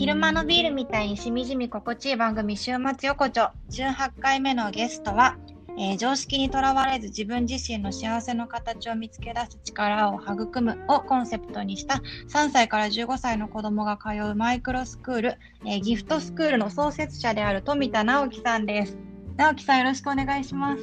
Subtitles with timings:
[0.00, 5.36] 昼間のビールみたいにしみじみ心地いい番組週末横丁18回目のゲストは、
[5.78, 12.00] えー常識にとらわれず自分自身の幸せの形を見つけ出す力を育むをコンセプトにした
[12.30, 18.96] 3歳から15歳の子供が通うマイクロスクール、えーギフトスクールの創設者である富田直樹さんです。
[19.36, 20.82] 直樹さんよろしくお願いします。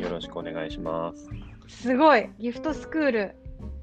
[0.00, 1.28] よろしくお願いします。
[1.66, 3.34] すごいギフトスクール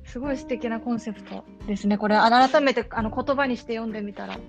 [0.05, 4.39] すごい素敵なコンセプトですねこれ改めてあの言葉にして読んでみたら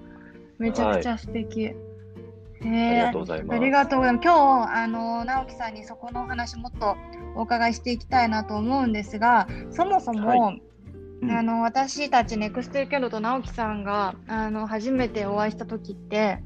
[0.59, 3.57] めちゃくちゃ素敵、ありへがとうございます。
[3.57, 6.97] ありがとうございます今日あの直樹さんにそこのお話もっと
[7.37, 16.43] お伺いしていきたいなと思うんですがそもそも、はうんあの私たちネクストユーケンドと直樹さんがあの初めてお会いした時って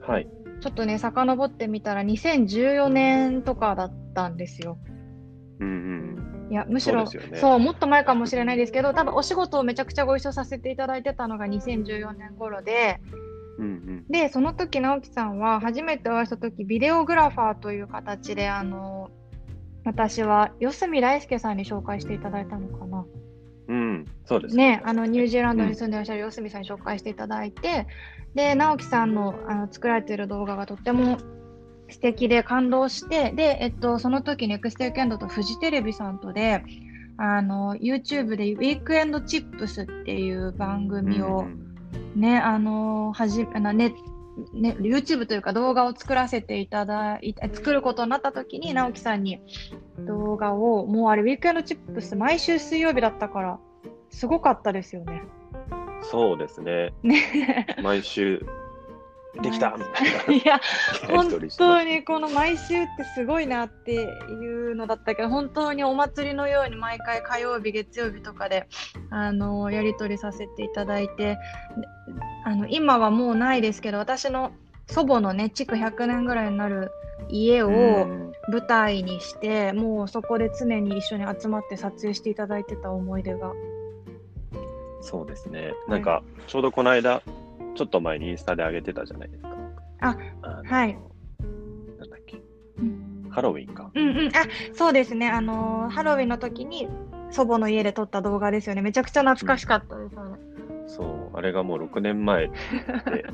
[0.00, 0.28] はい。
[0.60, 4.78] ちょっとね遡ってみたら2014年とかだったんですよ。
[5.60, 6.33] うんうん。
[6.50, 13.00] いやむしろそうねそうもっと前かもしれないですけど多分お仕事をめちゃくちゃご一緒させていただいてたのが2014年頃で
[13.58, 14.04] うんうん。
[14.08, 19.10] でその時直樹さんは初めてお会いした時ビデオグラファーという形であの
[19.84, 23.04] 私は四隅大輔さんに紹介していただいたのかな。
[23.68, 24.04] うん。
[24.24, 27.86] そうですね、あのニュージーランドに住んでらっしゃる四隅さんに紹介していただいて、
[28.34, 31.18] で直樹さんのあの作られている動画がとっても
[31.94, 36.62] 素敵で感動して、で、えっと、その時ネクストユーケンドとフジテレビさんとで、
[37.16, 41.74] あの YouTube でウィークエンドチップスっていう番組をうん
[42.16, 43.94] ね、あのはじあのね
[44.52, 49.40] ね、YouTube というか動画を作らせていただいて、作ることになった時に直樹さんに
[50.00, 53.58] 動画を、もうあれ、ウィークエンドチップス毎週水曜日だったから、
[54.10, 55.22] すごかったですよね。
[56.02, 56.92] そうですね。
[57.04, 57.76] ね。
[57.82, 58.44] 毎週、
[59.42, 60.34] できたみたいな。
[60.34, 60.60] いや、
[61.08, 68.68] 本当にこの毎週ってすごいなっていうのだったけど、本当にお祭りのように毎回火曜日、月曜日とかで、
[69.10, 71.38] あの、やり取りさせていただいて、で
[72.44, 74.52] あの、今はもうないですけど、私の
[74.86, 76.90] 祖母のね、築100年ぐらいになる
[77.28, 83.52] 家をうん舞台にして、もうそこで常に一緒に集まって撮影していただいてた思い出が。
[85.00, 85.72] そうですね。
[85.88, 87.22] なんか、ちょうどこの間、
[87.74, 89.56] ちょっと前にインスタで上げてたじゃないですか。
[90.00, 90.98] ああのはい。
[91.98, 92.42] なんだっけ
[92.78, 93.28] うん。
[93.30, 93.90] ハロウィンか。
[93.94, 96.88] うんうん、あそうですね、あのーハロウィンの時に
[97.30, 98.82] 祖母の家で撮った動画ですよね。
[98.82, 100.30] めちゃくちゃ懐かしかったです、あれ
[100.86, 101.36] そう。
[101.36, 102.52] あれがもう6年前で、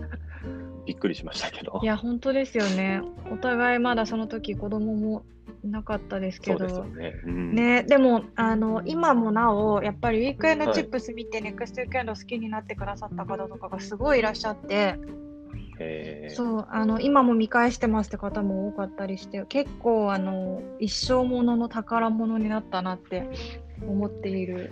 [0.87, 1.87] びっくりしましたけどい。
[1.87, 3.03] や、本当ですよね。
[3.31, 5.23] お互いまだその時子供も
[5.63, 6.85] いなかったですけそうですよど。
[6.85, 7.15] ね。
[7.25, 14.97] うん、ね、でもあの今もなおやっぱりウィークエンドチップス見て、ネクストウィークエンド好きになってくださった方とかがすごいいらっしゃって、
[15.81, 23.25] えーそうあの今も見返してますって方も多かったりして結構あの一生ものの宝物になったなって
[23.83, 24.71] 思っている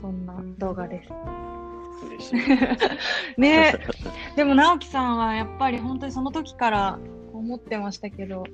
[0.00, 1.51] そんな動画です。
[2.06, 2.90] 嬉しいです。
[3.38, 3.74] ね
[4.36, 6.98] でも直樹さんはやっぱり本当にその時から
[7.32, 8.44] 思ってましたけど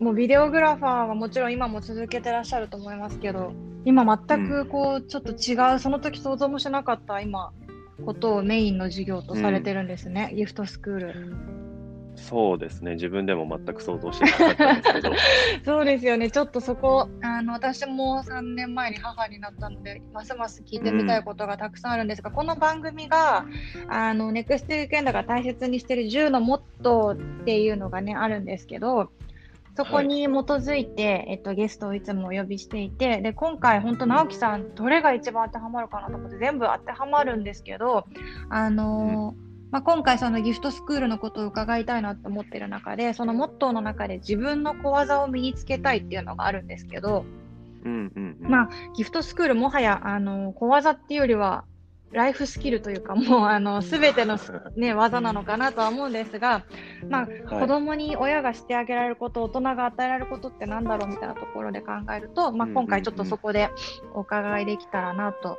[0.00, 3.52] もうビデオグラファーはもちろん今も続けてらっしゃると思いますけど
[3.84, 7.52] 今全くこうちょっと違うその時想像もしなかった今
[8.04, 11.36] ことをメインの授業とされてるんですね、ギフトスクール。
[12.18, 12.94] そうですね。
[12.94, 15.12] 自分でも全く想像してなかったんですけど。
[15.64, 23.46] そうですよね、ちょっとそこ、あの私も3年前に母になったので、ますます聞いてみたいことがたくさんあるんですが、この番組が、
[23.88, 29.10] あのネクストウィークエンドが大切にしている10のモットーっていうのがね、あるんですけど、
[29.76, 38.04] そこに基づいて、えっと、ゲストをいつもお呼びしていて、で今回、本当、直樹さん、どれが一番当てはまるかなと思って、全部当てはまるんですけど、
[38.50, 47.24] あのーまあ、今回、そのギフトスクールのことを伺いたいなと思っている中で、そのモットーの中で自分の小技を身につけたいっていうのがあるんですけど、
[47.84, 48.50] うんうんうん。
[48.50, 51.64] まあ、ギフトスクール、もはやあの小技っていうよりは、
[52.10, 54.38] ライフスキルというか、もうあの全ての、
[54.76, 56.64] ね、技なのかなとは思うんですが、
[57.08, 63.68] まあ、はい子供に親がしてあげられること、大人が与えられることってなんだろうみたいなところで考えると、まあ、今回ちょっとそこで
[64.14, 65.58] お伺いできたらなと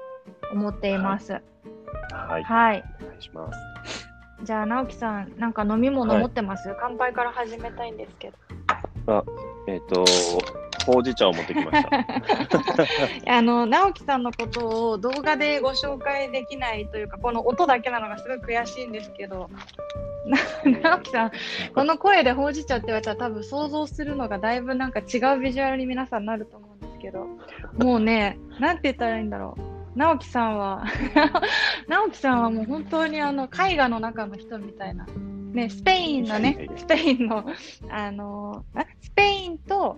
[0.51, 1.33] 思っています。
[2.11, 2.43] はい。
[2.43, 2.83] はい。
[3.01, 3.78] お願いします。
[4.43, 9.17] じゃあ、直樹さん、なんか飲み物はい持ってます、乾杯から始めたいんですけど。
[9.17, 9.23] あ、
[9.67, 10.05] えっ、と、
[10.85, 11.89] ほうじ茶を持ってきました。
[13.31, 19.49] あの直樹さんのことを動画でご紹介できないというかこの音だけなのがすごい悔しいんですけど。
[20.25, 20.37] な
[20.91, 21.31] 直樹さん
[21.73, 27.25] この声でほうじ茶って言われたら多分想像するのがだいぶなんか違うビジュアルに皆さんなると思うんですけど。
[27.77, 30.85] もうねなんて言ったらいいんだろう直樹さんは
[31.87, 37.45] 直樹さんはもう本当にあの絵画の中の人みたいな、ね、スペインのねスペインの
[37.89, 39.97] あのあスペインと、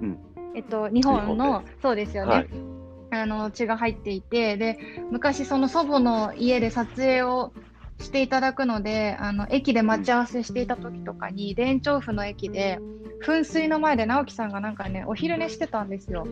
[0.00, 0.18] うん。
[0.54, 2.48] えっと、日本日の本そうですよね、はい。
[3.10, 4.78] あの血が入っていてで
[5.10, 7.52] 昔その祖母の家で撮影を
[8.00, 12.78] していただくので、あの駅で待ち合わせしていた時とかに、田園調布の駅で、
[13.24, 16.26] 噴水の前で直樹さんがなんかね、お昼寝してたんですよ。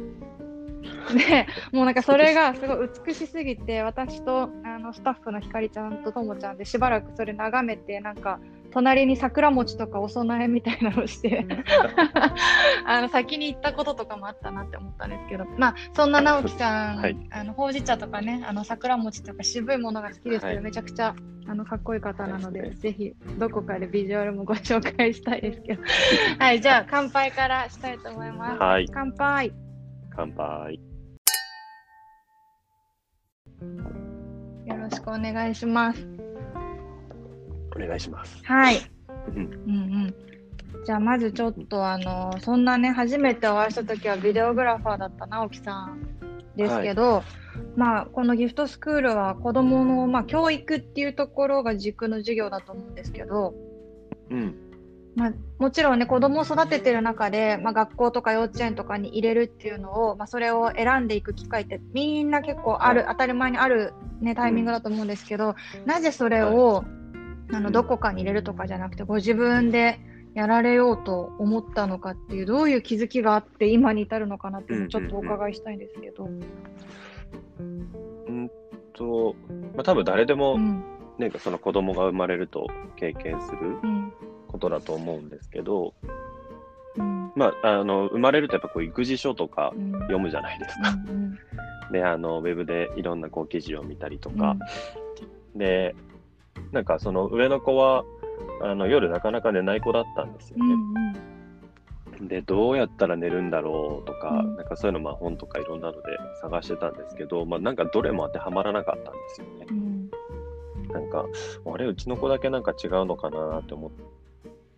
[1.14, 8.40] でもうなんかそれがすごい美しすぎて私とあのスタッフのひかりちゃんとともちゃんでしばらくそれ眺めてなんか
[8.72, 11.46] 隣に桜餅とかお供えみたいなのをして
[12.84, 15.46] あの先に行ったこととかもあったなって思ったんですけど。
[15.56, 21.14] まあそんな直樹さん、はい、あのほうじ茶とかねあの桜餅とか渋いものが好きですけど、はい、めちゃくちゃ
[21.48, 25.82] あのかっこいい方なので、ぜひどこかでビジュアルもご紹介したいですけど。
[26.38, 28.58] はいじゃあ乾杯からしたいと思います。
[28.58, 29.52] はい、乾杯
[30.16, 30.80] 乾杯。
[34.64, 36.08] よろしくお願いします。
[37.76, 38.40] お願いします。
[38.42, 38.78] はい。
[39.28, 40.14] うんうん
[40.86, 46.00] じゃあまずちょっとあのそんなね初めてお会いした時はビデオグラファーだった直樹さん
[46.56, 47.24] ですけど、はい、
[47.76, 53.54] まあこのギフトスクールは子どものまあ教育っていうところが軸の授業だと思うんですけど、
[54.30, 54.54] うん、
[55.16, 66.84] まあ、もちろんね子供を育ててる中で、まあ、学校とか幼稚園とかに入れるっていうのを、まあ、それを選んでいく機会ってみんな結構ある、はい、当たり前にある、ね、タイミングだと思うんですけど、なぜそれを、
[67.52, 70.00] あのどこかに入れるとかじゃなくてご自分で
[70.34, 76.28] やられようと思ったのかっていうどういう気づきがあって今に至るのかなっていうのをちょっとお伺いしたいんですけど。
[77.58, 77.62] う
[78.32, 78.50] ん
[78.92, 79.36] と、
[79.74, 80.82] まあ、多分誰でも、うん、
[81.18, 82.66] なんかその子供が生まれると
[82.96, 83.78] 経験する。
[83.82, 84.12] うん
[84.56, 85.94] ことだと思うんですけど、
[86.96, 90.90] うん、まあ、あの、生まれるとやっぱこう育児書とか読むじゃないですか。
[90.90, 91.38] うん、
[91.92, 94.56] で、あの、ウェブでいろんなこう記事を見たりとか、
[95.54, 95.94] うん、で、
[96.72, 98.04] なんかその上の子は、
[98.62, 100.64] あの、夜なかなか寝ない子だったんですよね。
[100.64, 106.00] うんうん、で、どうやったら寝るんだろうとか、なんかそういうのまあ本とかいろんなので
[106.40, 109.66] 探してたんですけど、まあなんかどれも当てはまらなかったんですよね。
[110.92, 111.26] なんか、
[111.66, 114.02] あれ、うちの子だけなんか違うのかなって思って、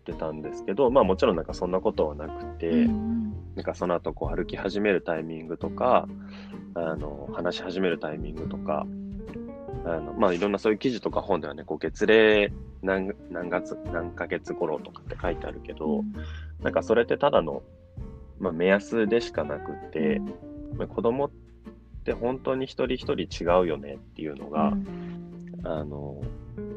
[0.09, 6.07] ってたんですけど、まあもちろんなんかそんなことはなくて、うん、なんかその後こう歩き始めるタイミングとか、
[6.75, 8.85] あの、話し始めるタイミングとか、
[9.85, 12.51] あの、まあいろんなそういう記事とか本ではね、こう月齢
[12.81, 16.13] 何何月、何ヶ月頃とかって書いてあるけど、うん、
[16.63, 17.63] なんかそれってただの、
[18.39, 20.21] まあ、目安でしかなくて、
[20.75, 21.31] まあ、子供っ
[22.05, 26.21] て本当に一人一人違うよねっていうのが、うん、あの、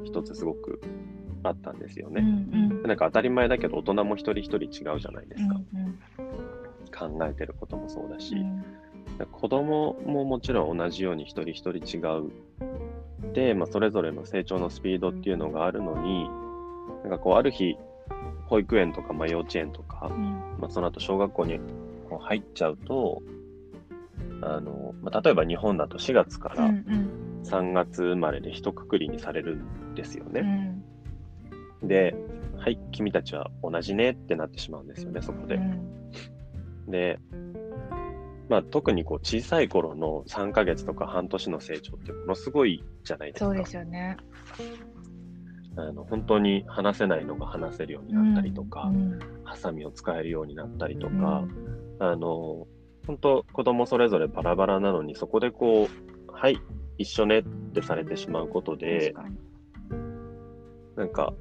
[0.04, 0.80] 一つすごく
[1.42, 2.20] あったんですよね。
[2.20, 5.60] うんうん、なんか当たり前だけど大人も一人一人違うじゃないですか。
[5.74, 8.64] うんうん、考えてることもそうだし、うん、
[9.30, 12.30] 子供ももちろん同じように一人一人違う。
[13.34, 16.28] で、まあ、それぞれの成長のスピードっていうのがあるのに、
[17.02, 17.76] なんかこうある日、
[18.46, 21.58] 保育園とか、まあ、幼稚園とか、うん、まあ、その後小学校に
[22.10, 23.22] こう入っちゃうと、
[24.42, 26.68] あのまあ、例えば日本だと4月から
[27.44, 30.40] 3月生まれで一括りにされるんですよね。
[30.40, 30.91] うん
[31.82, 32.14] で、
[32.56, 35.56] はい、君たちは同じねってなってしまうんですよね、そこで。
[35.56, 37.18] うん、で、
[38.48, 43.46] まあ、特にこう小さい頃の3ヶ月とか半年の成長ってものすごいじゃないですか。
[43.46, 44.16] そうですよね。
[45.76, 52.66] あの本当に話せないのが話せるようになったりとか、うん、ハサミを使えるようになったりとか、うん、あの
[53.06, 55.88] 本当子供それぞれバラバラなのにそこでこ
[56.28, 56.60] うはい
[56.98, 57.42] 一緒ねっ
[57.72, 59.14] てされてしまうことで
[60.96, 61.32] なんか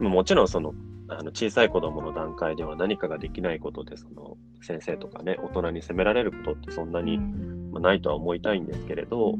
[0.00, 0.74] もちろんその
[1.08, 9.34] あの小さい子供の段階では何かができないことでその先生とかね大人に責められることってそんなに、まあ、ないとは思いたいんですけれど、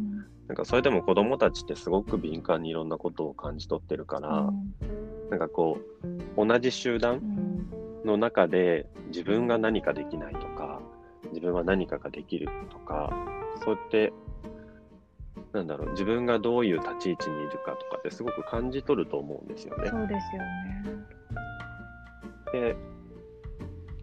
[0.48, 4.50] なんかそれでも子供たちってすごく敏感にいろんなことを感じ取ってるから、
[5.30, 5.78] なんかこ
[6.36, 7.20] う同じ集団
[8.04, 10.82] の中で自分が何かできないとか
[11.30, 13.10] 自分は何かができるとか
[13.64, 14.12] そうやって
[15.54, 19.88] なんだろう、自分がどういう立ち位置にいるかとかってすごく感じ取ると思うんですよね。
[19.88, 20.84] そうですよね。
[22.52, 22.76] で、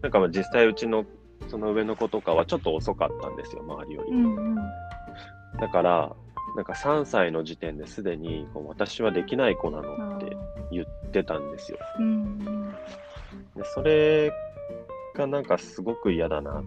[0.00, 1.04] なんかまあ実際うちの
[1.48, 4.12] その上の子とかはちょっと遅かったんですよ、周りより。
[4.12, 4.56] うんうん、
[5.60, 6.16] だから、
[6.56, 10.36] なんか3歳の時点ですでに私はできない子なのって
[10.70, 11.78] 言ってたんですよ。
[11.98, 12.38] うん、
[13.56, 14.32] でそれ
[15.14, 16.62] がなんかすごく嫌だなっ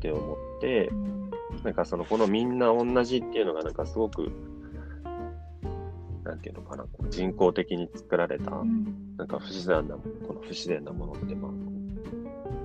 [0.00, 1.25] て思って、うん
[1.64, 4.30] なんかその、このみんな同じっていうのがなんかすごく、
[6.24, 9.28] なんていうのかな、こう人工的に作られた、なん。
[9.28, 11.52] か不自然な、この不自然なものって、まあ、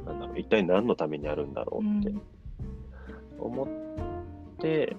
[0.10, 2.13] なんだろう、一体何のためにあるんだろうって
[3.39, 3.67] 思っ
[4.60, 4.95] て、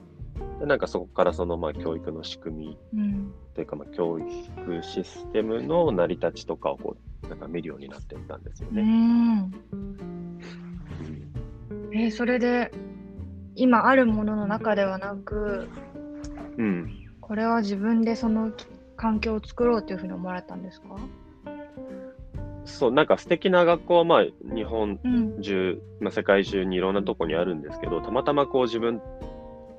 [0.59, 4.29] でなんかそこからそのまあ教育の仕組み、うん、というかまあ教育
[4.83, 8.83] システムの成り立ちとかをこうなんか見るようになっていったんですよね。
[8.83, 9.53] うん、
[11.93, 12.73] えー、それで
[13.55, 15.69] 今あるものの中ではなく、
[16.57, 18.53] うん、これは自分でその
[18.97, 20.89] 環境を作ろうというふうに思われたんですか？
[22.65, 24.99] そう、なんか素敵な学校はまあ日本
[25.43, 29.01] 中、うん、まあ、世界中にいろんなとこにあるんですけど、たまたまこう自分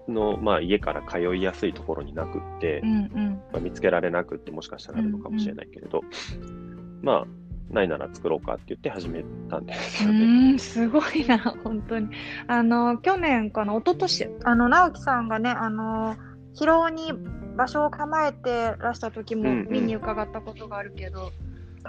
[0.08, 6.02] の、まあ、家から通いやすいところになくって、うんうん、まあ、見つけられなくってもしかしたらあるのかもしれないけれど、
[6.42, 7.26] うんうん、まあ
[7.70, 10.52] ないなら作ろうかって言って始めたんですよね。
[10.52, 12.10] うんすごいな本当に。
[12.48, 16.16] あの去年かな一昨年あの直樹さんがねあの
[16.54, 17.14] 広尾に
[17.56, 21.32] 場所を構えてらした時も見に伺ったことがあるけど、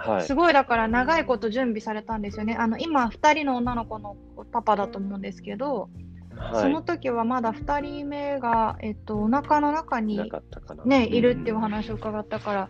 [0.05, 2.55] うんうん、すごいだから長いこと準備されたんですよね。
[2.55, 4.17] あの今2人の女の子の
[4.51, 5.89] パパだと思うんですけど、
[6.35, 10.31] はい、その時はまだ2人目が、えっと、お腹の中に、
[10.85, 12.69] ね、いるっていうお話を伺ったから、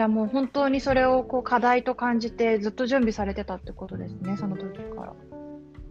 [0.00, 5.12] じゃあもう本当にそれをこう課題と感じてずっと準備されてたってことですね、その時から。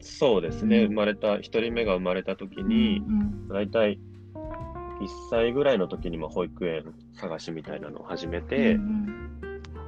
[0.02, 4.00] そうですね、うん、生まれた、1人目が生まれた時に、うん、大体
[4.34, 9.30] 1歳ぐらいの時にも保育園探しみたいなのを始めて、うん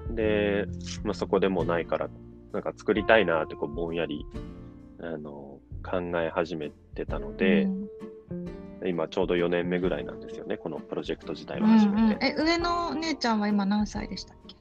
[0.10, 0.68] うん、で、
[1.04, 2.08] まあ、そこでもないから、
[2.54, 4.24] なんか作りたいなってこうぼんやり
[5.00, 7.90] あの考え始めてたので、うん、
[8.86, 12.02] 今ちょうど4年目ぐらいなんですよね、このプロジェクト自体を始めて。
[12.02, 14.56] うんうん、え上の姉ちゃんは今何歳でしたっけ？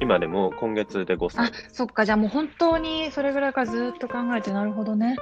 [0.00, 5.16] 今でも今月で5歳あそっか、じゃあもう本当にそれぐらいからずっと考えて、なるほどね。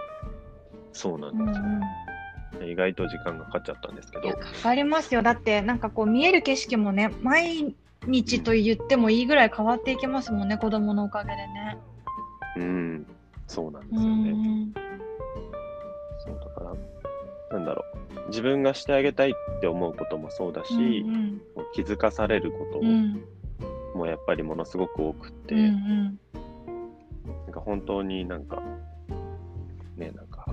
[0.92, 4.30] そうなんですよ、うんうん、意外と時間がかかっちゃったんですけど。
[4.30, 5.22] かかりますよ。
[5.22, 7.74] だって、なんかこう見える景色もね、毎
[8.06, 11.78] 日と言ってもいいぐらい変わっていきますもんね、子供のおかげでね。
[12.56, 13.06] うん、
[13.46, 14.68] そうなんですよね。
[17.52, 17.84] なんだろ
[18.26, 21.40] う、自分がしてあげたいって思うこともそうだし、うんうん、
[21.74, 26.20] 気づかされることもやっぱりものすごく多くて、うんうん、
[27.44, 28.62] なんか本当になんか、
[29.96, 30.46] ね、なんか、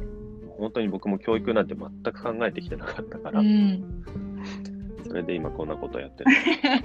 [0.58, 4.04] 本当に僕も教育なんて全く考えてきてなかったから、うん、
[5.08, 6.32] それで今こんなことやってる。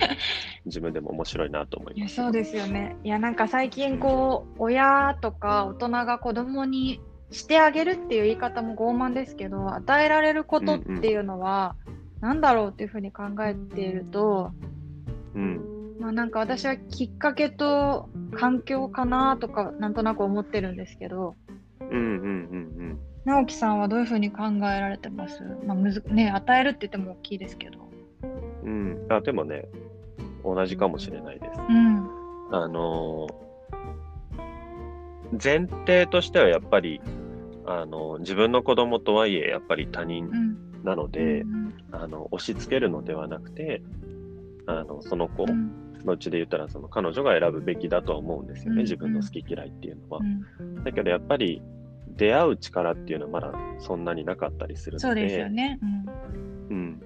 [0.64, 2.14] 自分でも面白いなと思います。
[2.14, 2.96] そうですよね。
[3.04, 7.00] いやなんか最近こう親とか大人が子供に
[7.30, 11.76] してあげるっていう言い方も傲慢ですけど与えられることっていうのは
[12.20, 14.52] 何だろうっていうふうに考えていると、
[15.34, 15.60] うん、
[15.98, 21.36] まあなんか私はきっかけと環境かなとかなんとなく思ってるんですけど。
[21.80, 27.78] うんうんうんうん直樹さんはどういうふうに考えられてます、まあむずね、与えるって言っても大きいですけど。
[28.64, 29.66] うん、あでもね、
[30.44, 31.58] 同じかもしれないです。
[31.58, 32.08] うん、
[32.52, 33.26] あの
[35.32, 37.00] 前提としてはやっぱり
[37.66, 40.30] あの自分の子供とはいえやっぱり他人
[40.84, 43.82] なので、うん、あの押し付けるのではなくて
[44.66, 45.46] あのその子
[46.04, 50.20] のうちで言ったらその彼女が選ぶべきだとは思うんですよね、自分の好き嫌いっていうのは。
[50.84, 51.62] だけどやっぱり
[52.16, 55.00] 出会う力っていうのはまだそんなになかったりするので。
[55.00, 55.10] そ
[56.70, 57.02] うん、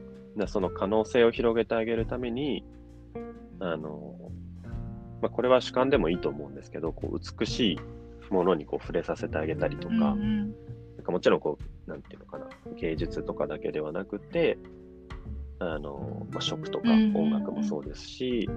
[0.47, 2.65] その可能性を広げてあげるために
[3.61, 4.17] あの、
[5.23, 7.81] まあ、これは主観でもいいと思うんですけど、こう美しい
[8.31, 10.55] ものにこう触れさせてあげたりとか、なん
[11.03, 14.59] かもちろんこう、なんていうのかな、芸術とかだけではなくて、
[15.61, 18.49] あの、まあ、食とか音楽もそうですし、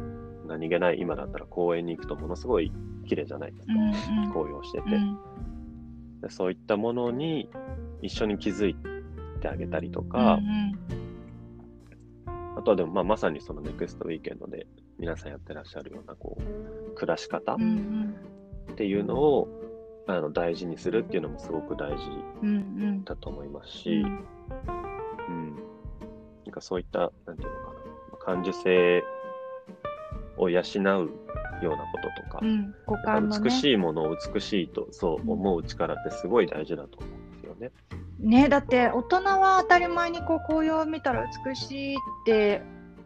[0.47, 2.71] 何気ない今だったら公園に行くとものすごい
[3.07, 3.73] 綺麗じゃないですか、
[4.33, 7.49] 紅葉してて、うん、そういったものに
[8.01, 8.75] 一緒に気づい
[9.39, 10.39] てあげたりとか、
[12.55, 14.67] あとはでも、まあ、まさにそのネクストウィーケンドで
[14.99, 17.57] 皆さんやってらっしゃるようなこう暮らし方っ
[18.75, 19.47] ていうのを、
[20.17, 24.05] あの大事にするっていうのもすごく大事だと思いますし、うん、
[25.27, 25.55] うん、
[26.45, 27.73] なんかそういった、なんていうのか
[28.11, 29.03] な、感受性
[30.37, 30.83] を養う
[31.63, 37.71] ようなこととか、うん、ね、美しいものを美しいとそう思う力ってすごい大事だと思うんですよね。
[38.19, 42.61] ねだって大人は当たり前にこう紅葉を見たら美しいって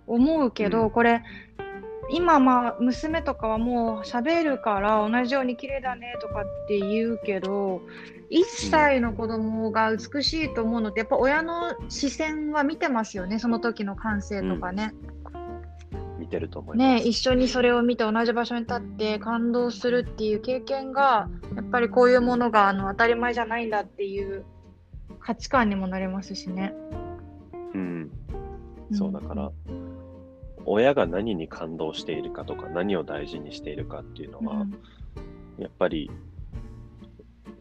[0.07, 1.23] 思うけど、うん、これ
[2.09, 7.81] 今まあ娘とかはもう喋るから同じように綺麗だねとかって言うけど
[8.31, 14.93] 1歳の子供が美しいと思うのってやっぱ親の視線は見てますよねその時の感性とかね。
[15.93, 24.45] うん、見てると思います、ね、一緒にそれを見て同じ場所に立って感動するっていう経験がやっぱりこういうものがあの当たり前じゃないんだっていう
[25.19, 26.73] 価値観にもなりますしね。
[27.73, 28.11] うん、
[28.91, 29.94] そうだから、うん
[30.65, 34.71] 親が何に感動しているかとか何を大事にしているかっていうのは、うん、
[35.59, 36.09] やっぱり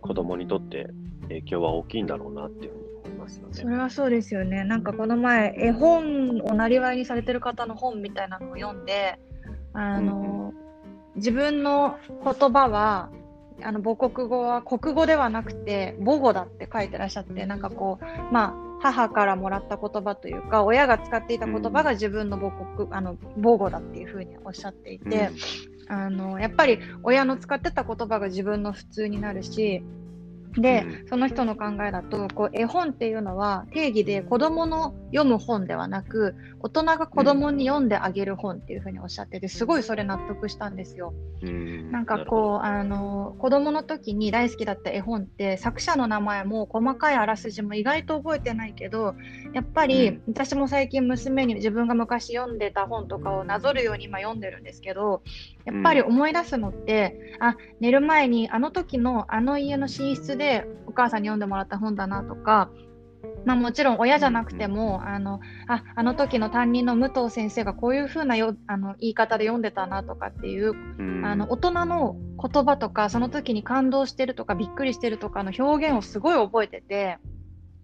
[0.01, 0.89] 子供にとって
[1.23, 3.55] 影響は大きいんだろうなっていうふうに思いますよね。
[3.55, 4.65] それはそうですよね。
[4.65, 9.19] なんかこの前絵本をなりわいにされてる方の本みたいなのを読んで
[9.73, 10.53] あの、
[11.15, 13.11] うん、自分の言葉は
[13.63, 25.31] あの母国語は国語ではなくて母語だって書いてらっしゃってなんかこうまあ母からもらった言葉というか親が使っていた言葉が自分の母国、うん、あの母語だっていうふうにおっしゃっていて、
[25.89, 29.83] うん、あのやっぱり親の使ってた言葉が自分の普通になるし
[30.57, 41.13] で、その人の考えだとこう絵本っていうのは定義で子供の読む本ではなく大人が子供に読んであげる本っていうふうにおっしゃっててすごいそれ納得したんですよ。
[41.91, 49.15] なんかこうあの子供の時に大好きだった絵本って作者の名前も細かいあらすじも意外と覚えてないけど
[49.53, 55.23] やっぱり私も最近娘に自分が昔読んでた本とかをなぞるように今読んでるんですけど
[55.65, 62.71] やっぱり思い出すのって、あ寝る前にあの時のあの家の寝室ででお母さんに読んでもらった本だなとか、
[63.47, 70.75] まあ、もちろん親じゃなくても、あのああの時の担任の武藤先生がこういう風なよあの言い方で読んでたなとかっていう、
[71.25, 77.19] あの大人の言葉とかその時に感動してるとかびっくりしてるとかの表現をすごい覚えてて。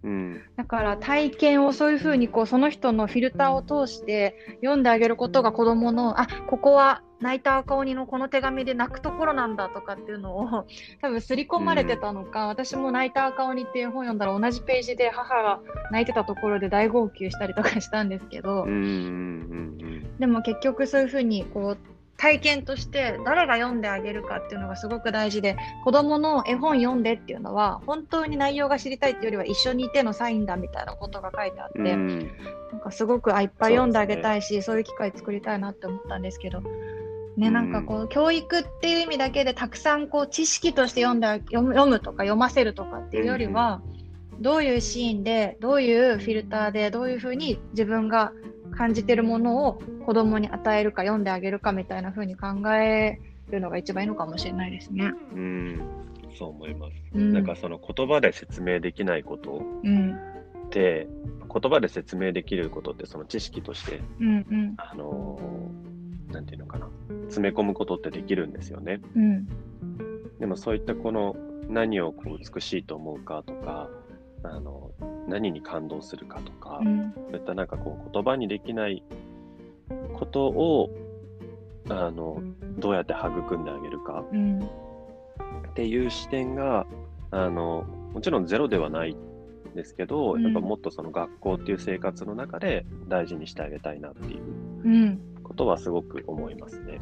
[0.03, 10.65] うん、だから体験をそういうふうにこうその人のフィルターを通して読んであげることが子どものあここは泣いた赤鬼のこの手紙で泣くところなんだとかっていうのを
[11.01, 15.59] 多分刷り込まれてたのか、うん、私も泣いた赤鬼っていう本読んだら同じページで母が
[15.91, 21.77] 泣いてたところで大号泣したりとかしたんですけど、でも結局そういうふうにこう
[22.21, 32.29] 体験として誰が読んであげるかっていうのがすごく大事で子どもの絵本読んでっていうのは本当に内容が知りたいっていうよりは一緒にいてのサインだみたいなことが書いてあって、なん
[32.79, 36.61] かすごくいっぱい読んであげたいしそう、ね,、いう機会作りたいなって思ったんですけど
[37.37, 43.81] ね、なんかこう、教育っていう意味だけでたくさんこう知識として読んで読むとか読ませるとかっていうよりは、
[44.39, 48.33] どういうシーンでどういうフィルターでどういうふうに自分が
[48.71, 53.19] 感じてるものを子供に与えるか読んであげるかみたいなふうに考え
[53.51, 55.13] るのが一番いいのかもしれないですね。
[55.33, 55.81] うん。
[56.37, 56.93] そう思います。
[57.13, 61.07] うん、なんかその言葉で説明できないことって、
[61.41, 65.39] うん、言葉で説明できることってその知識として、うんうん、あの
[65.89, 65.90] な
[66.39, 66.87] んていうのかな。
[67.25, 69.01] 詰め込むことってできるんですよね。
[69.15, 69.47] うん、
[70.39, 71.35] でもそういったこの
[71.67, 73.89] 何をこう美しいと思うかとか
[74.43, 74.91] あの
[75.27, 79.03] 何に感動するかとか、うん、そういったなんかこう言葉にできない
[80.13, 80.89] ことを
[81.89, 82.41] あの
[82.77, 84.23] どうやって育んであげるか。
[85.69, 86.85] っていう視点が
[87.31, 95.19] あのもちろんゼロではないんですけど、うん、やっぱもっとその学校っていう生活の中で大事にしてあげたいなっていう
[95.51, 97.01] ことはすごく思いますね。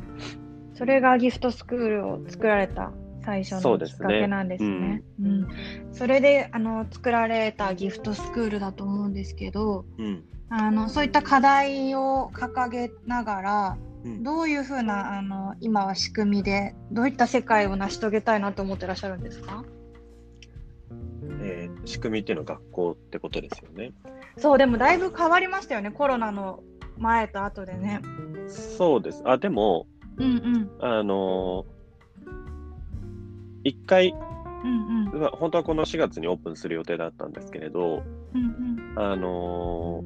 [0.73, 2.91] それがギフトスクールを作られた
[3.23, 4.69] 最初のきっかけなんですね。
[4.69, 5.03] そ、ね。
[5.21, 19.63] うん、うん、それであの作られたギフトスクールだと思うんですけど、うん、あのそういった課題を掲げながら、うん、どういうふうなあの今は仕組みでどういった世界を成し遂げたいなと思ってらっしゃるんですか？
[21.41, 23.91] えー、仕組みっていうのは学校ってことですよね。
[24.37, 25.91] そうでもだいぶ変わりましたよね。
[25.91, 26.63] コロナの
[26.99, 28.01] 前と後でね。
[28.47, 29.21] そうです。
[29.25, 31.65] あでも、うんうん、あの
[33.63, 34.13] 一回、
[34.63, 40.03] うんうん、本当はこの4月にオープンする予定だったんですけれど、うんうん、あの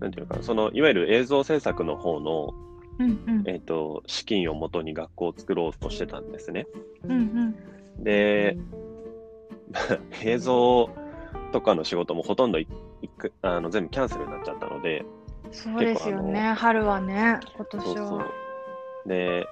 [0.00, 2.50] なんていうかそのいわゆる映像制作の方の、
[2.98, 6.66] うんうん、えーと、資金をもとに学校を作ろうとしてたんですね。
[7.04, 7.54] うん
[7.96, 8.56] うん、で、
[10.22, 10.90] 映像
[11.52, 12.68] とかの仕事もほとんどい
[13.42, 15.04] あの全部キャンセルになっちゃったので、
[15.54, 17.94] そうですよね、春はね、今年は。
[17.94, 19.46] そうそうで、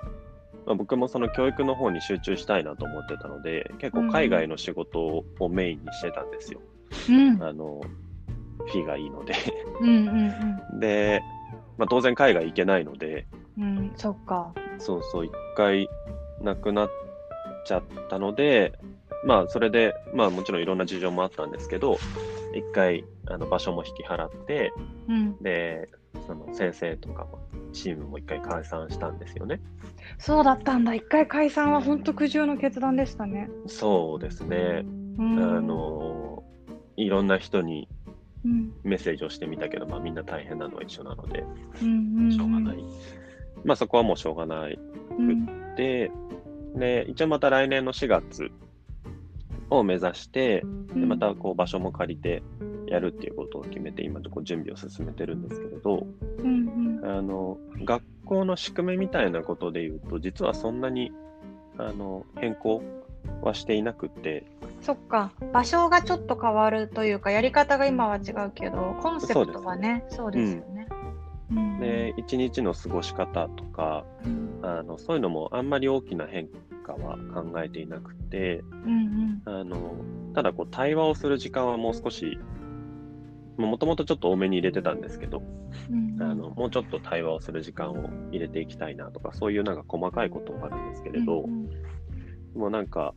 [0.66, 6.60] まあ、僕もその教育の方に集中したいなと思ってたので、結構海外の仕事をメインにしてたんですよ。
[7.08, 7.80] うん、あの
[8.58, 9.34] フィーがいいので
[9.80, 11.22] うんうんうん、で、
[11.78, 13.26] まあ、当然海外行けないので、
[13.58, 14.52] うん、そっか。
[14.78, 15.88] そうそう、一回
[16.40, 16.90] なくなっ
[17.64, 18.78] ちゃったので、
[19.24, 21.98] まあ、それで、まあ、もちろんいろんな事情もあったんですけど、
[22.54, 24.72] 一回、あの場所も引き払って、
[25.08, 25.88] うん、で、
[26.26, 27.38] その先生とかも、
[27.72, 29.60] チームも一回解散したんですよね。
[30.18, 30.94] そうだったんだ。
[30.94, 33.48] 一回解散は本当苦渋の決断でしたね。
[33.66, 34.84] そうですね。
[35.18, 36.42] うん、あの、
[36.96, 37.88] いろんな人に
[38.82, 41.44] メッセージをしてみたけど、まあみんな大変なのは一緒なので、
[42.30, 42.84] しょうがない。
[43.64, 44.82] まあそこはもうしょうがないく
[45.72, 46.10] って、
[46.74, 48.50] で、一応また来年の4月
[49.78, 52.42] を目指して、でまたこう場所も借りて
[52.86, 56.06] やるっていうことを決めて、今こう準備を進めてるんですけれど、
[56.38, 61.12] うんうん、あの学校の仕組みみたいなことで言うと、実はそんなに
[61.78, 62.82] あの変更
[63.42, 64.44] はしていなくて。
[64.80, 70.88] そっか、場所がちょっと変わるというか、やり方が今は違うけど、コンセプトはね、そうですよね。
[71.80, 76.48] で、一日の過ごし方とか、うん、あのそういうのもあんまり大きな変
[76.82, 79.94] 化は考えていなくて、うんうん、あの
[80.34, 82.38] ただこう対話をする時間はもう少し
[83.56, 85.42] もともとちょっと多めに入れてたんですけど、
[85.90, 91.66] うん、あのもうちょっと対話をする時間を入れていきたいなとか、そういうなんか細かいこともあるんですけれど、うん
[92.54, 93.14] うん、もうなんか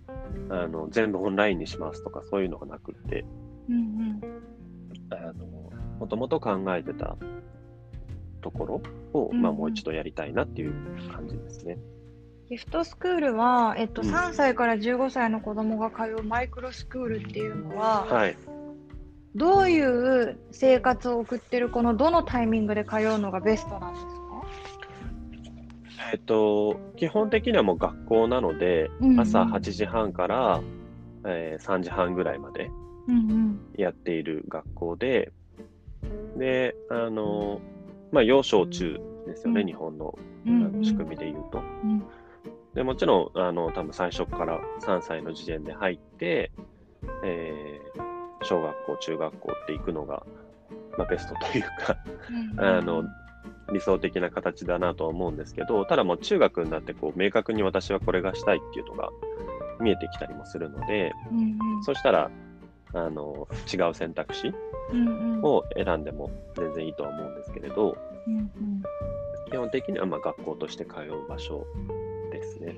[0.49, 3.25] あの全部オンラインにしますとかそういうのがなくって、
[3.69, 4.21] うんうん、
[5.12, 5.45] あの
[5.99, 7.15] もともと考えてた
[8.41, 8.82] ところ
[9.13, 10.73] を、まあ、もう一度やりたいなっていう
[11.12, 11.78] 感じですね。
[12.50, 18.38] ギフトスクールは、えっと、3歳から15歳の子供が通うマイクロスクールっていうのは、はい、
[19.36, 24.12] どういう生活を送ってる子のどのタイミングで通うのがベストなんですか？
[26.14, 30.62] えっと、基本的にはもう学校なので、うんうん、朝8時半から、
[31.26, 32.70] えー、3時半ぐらいまで
[33.76, 35.32] やっている学校で、
[36.04, 37.60] うんうん、で、あの、
[38.12, 41.58] まあ、幼小中ですよね、うん、日本の,、あの仕組みで言うと。
[41.58, 42.04] うん
[42.76, 46.52] でもちろん、あの、多分最初から3歳の時点で入って、
[47.24, 50.24] えー、小学校、中学校って行くのが、
[50.98, 51.98] まあ、ベストというか
[52.58, 53.04] あの、
[53.72, 59.10] 理想的な形だなとは思うんですけど、ただもう中学になってこう明確に私はこれがしたいっていうのが
[59.80, 62.30] 見えてきたりもするので、うんうん、そしたら
[62.94, 64.54] あの違う選択肢
[65.42, 68.52] を選んでも全然いいとは思うんですけれど、うんうん、
[69.52, 71.66] 基本的にはま学校として通う場所
[72.65, 72.75] ね。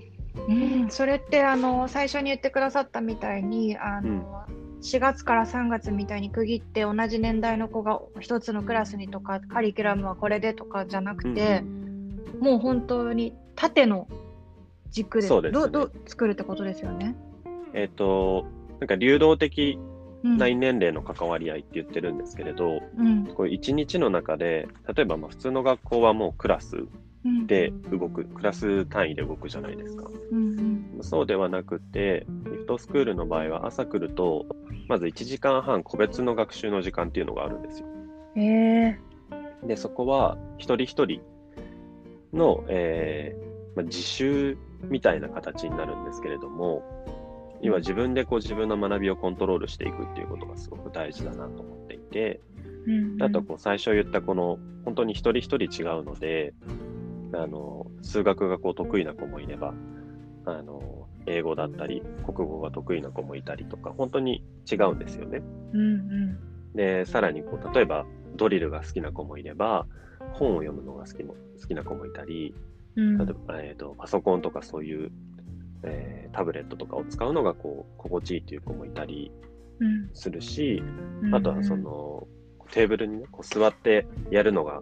[0.48, 14.08] うん、それってあの最初に言ってくださったみたいにあの、うん、4月から3月みたいに区切って同じ年代の子が一つのクラスにとかカリキュラムはこれでとかじゃなくて、うん、もう本当に縦の
[14.92, 17.16] 軸でで、ね、どど作るってことですよね？
[17.74, 18.46] えっ、ー、と
[18.80, 19.80] なんか流動的
[20.24, 26.86] 内年齢の関わり合いって言ってるんですけれど、うん、これ1日の中で例えばまあ普通の学校はもうクラス
[27.48, 30.10] で動く、クラス単位で動くじゃないですか。
[30.32, 34.46] うんうん、そうではなくて、リフトスクールの場合は朝来ると、
[34.88, 37.88] まず1時間半個別の学習の時間っていうのがあるんですよ。
[38.36, 39.00] へ
[39.64, 41.22] で、そこは一人一人
[42.34, 44.58] の、えーまあ、自習
[44.90, 46.84] みたいな形になるんですけれども、
[47.62, 52.42] 今自分でこう自分の学びをコントロールしていくっていうことがすごく大事だなと思っていて、
[52.86, 56.54] うんうん、あとこう最初言ったこの本当に一人一人違うので、
[57.34, 59.74] あの、数学がこう得意な子もいれば、
[60.46, 65.42] あの、英語だったり、国語が得意な子もいたりとか、本当に違うんですよね。
[65.74, 65.84] うんう
[66.74, 69.86] ん、で、さらにこう、例えばドリルが好きな子もいれば、
[70.34, 72.56] 本を読むのが好きも好きな子もいたり、
[72.96, 75.12] うん、例えば、えーと、パソコンとかそういう、
[75.84, 79.32] えー、タブレットとかを使うのがこう心地いいという子もいたり
[80.14, 80.82] するし、
[81.22, 82.28] うん、あとはその、
[82.72, 84.82] テーブルにね、こう座ってやるのが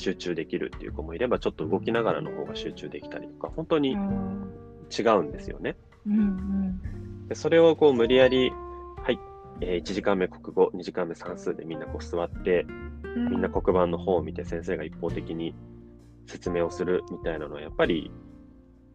[0.00, 3.94] 集中できるっていう子もいれば、ちょっと動きながらの方が集中できたりとか、本当に違
[5.18, 5.76] うんですよね。
[6.06, 6.18] うん。
[6.18, 8.50] うん、でそれをこう無理やり、
[9.02, 9.18] はい、
[9.60, 12.66] えー、1時間目国語、2時間目算数でみんなこう座って、
[13.30, 15.54] みんな黒板の方を見て先生が一方的に
[16.26, 18.10] 説明をするみたいなのは、やっぱり、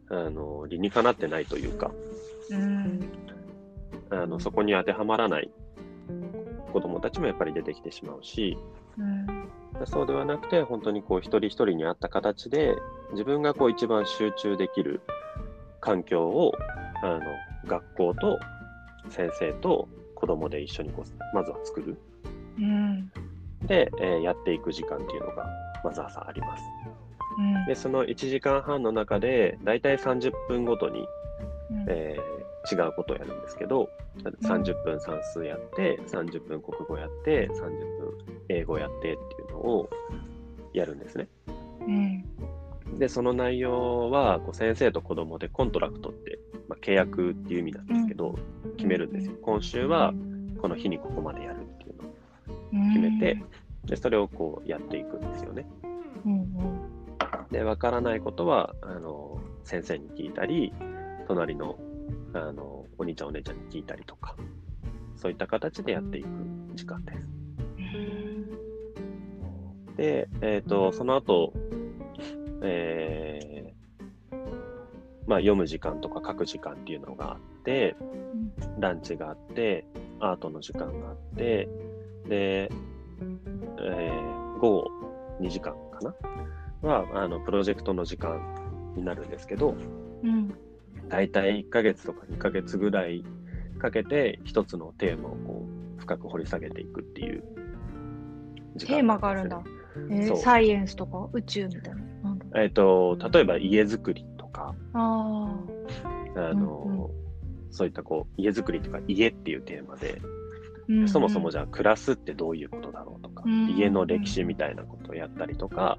[0.09, 1.91] あの、理にかなってないというか、
[2.51, 3.09] うん、
[4.09, 5.51] あのそこに当てはまらない
[6.75, 8.57] 子供たちもやっぱり出てきてしまうし、
[8.97, 9.27] うん
[9.85, 12.75] そうではなくて、本当にこう一人一人に合った形で、
[13.11, 15.01] 自分がこう一番集中できる
[15.79, 16.53] 環境を、
[17.01, 17.21] あの、
[17.65, 18.39] 学校と
[19.09, 21.97] 先生と子供で一緒にこう、まずは作る。
[22.57, 23.11] うん、
[23.67, 25.45] で、えー、やっていく時間っていうのが、
[25.83, 26.63] まず朝あります。
[27.37, 31.05] うん、で、その1時間半の中で、だいたい30分ごとに、
[31.71, 32.34] うん、えー
[32.69, 33.89] 違うことをやるんですけど、
[34.41, 38.13] 30分算数やって、30分国語やって、30分
[38.49, 39.17] 英語やってってい
[39.49, 39.89] うのを
[40.73, 41.27] やるんですね。
[41.81, 49.33] うん、で、その内容はこう先生と子供でコントラクトって、まあ、契約っていう意味なんですけど、うん、決めるんですよ。
[49.41, 50.13] 今週は
[50.61, 53.43] この日にここまでやるっていうのを決めて、
[53.85, 55.67] でそれをこうやっていくんですよね。
[56.25, 56.47] うんうん、
[57.51, 60.73] で、わからないことはあの先生に聞いたり、
[61.27, 61.77] 隣の
[62.33, 64.35] あのお兄ちゃんお姉ちゃんに聞いたりとか、
[65.15, 66.27] そういった形でやっていく
[66.75, 67.27] 時間です。
[69.95, 71.53] で、えっ、ー、と、その後、
[72.61, 74.35] えー、
[75.25, 77.95] まあ、読む時間とか書く時間っていうのがあって、
[78.79, 79.85] ランチがあって、
[80.19, 81.69] アートの時間があって、
[82.27, 82.69] で、
[83.79, 84.91] えー、午後
[85.39, 86.13] 2時間かな？
[86.89, 89.75] は、あの、プロジェクトの時間になるんですけど、
[90.23, 90.53] うん、
[91.09, 93.23] 大体1ヶ月とか2ヶ月ぐらい
[93.79, 95.65] かけて、一つのテーマをこ
[95.97, 97.43] う深く掘り下げていくっていう
[98.75, 99.63] ね、テーマがあるんだ。
[100.09, 102.01] えー、サイエンスとか宇宙みたいな。
[102.55, 105.55] えっ、ー、と、例えば家づくりとか、あ
[106.35, 107.09] あの、うんうん、
[107.71, 110.21] そういったこう、家づくりとか家っていうテーマで、
[110.87, 115.97] うんうん、そもそもじゃあ暮らすってどういうことだろうとか、うんうん、家の歴史みたいなことをやったりとか、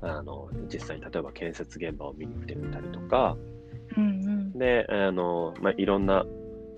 [0.00, 3.36] あの実際例えば建設現場を見に来てみたりとか、
[3.96, 6.24] うんうん、であの、まあ、いろんな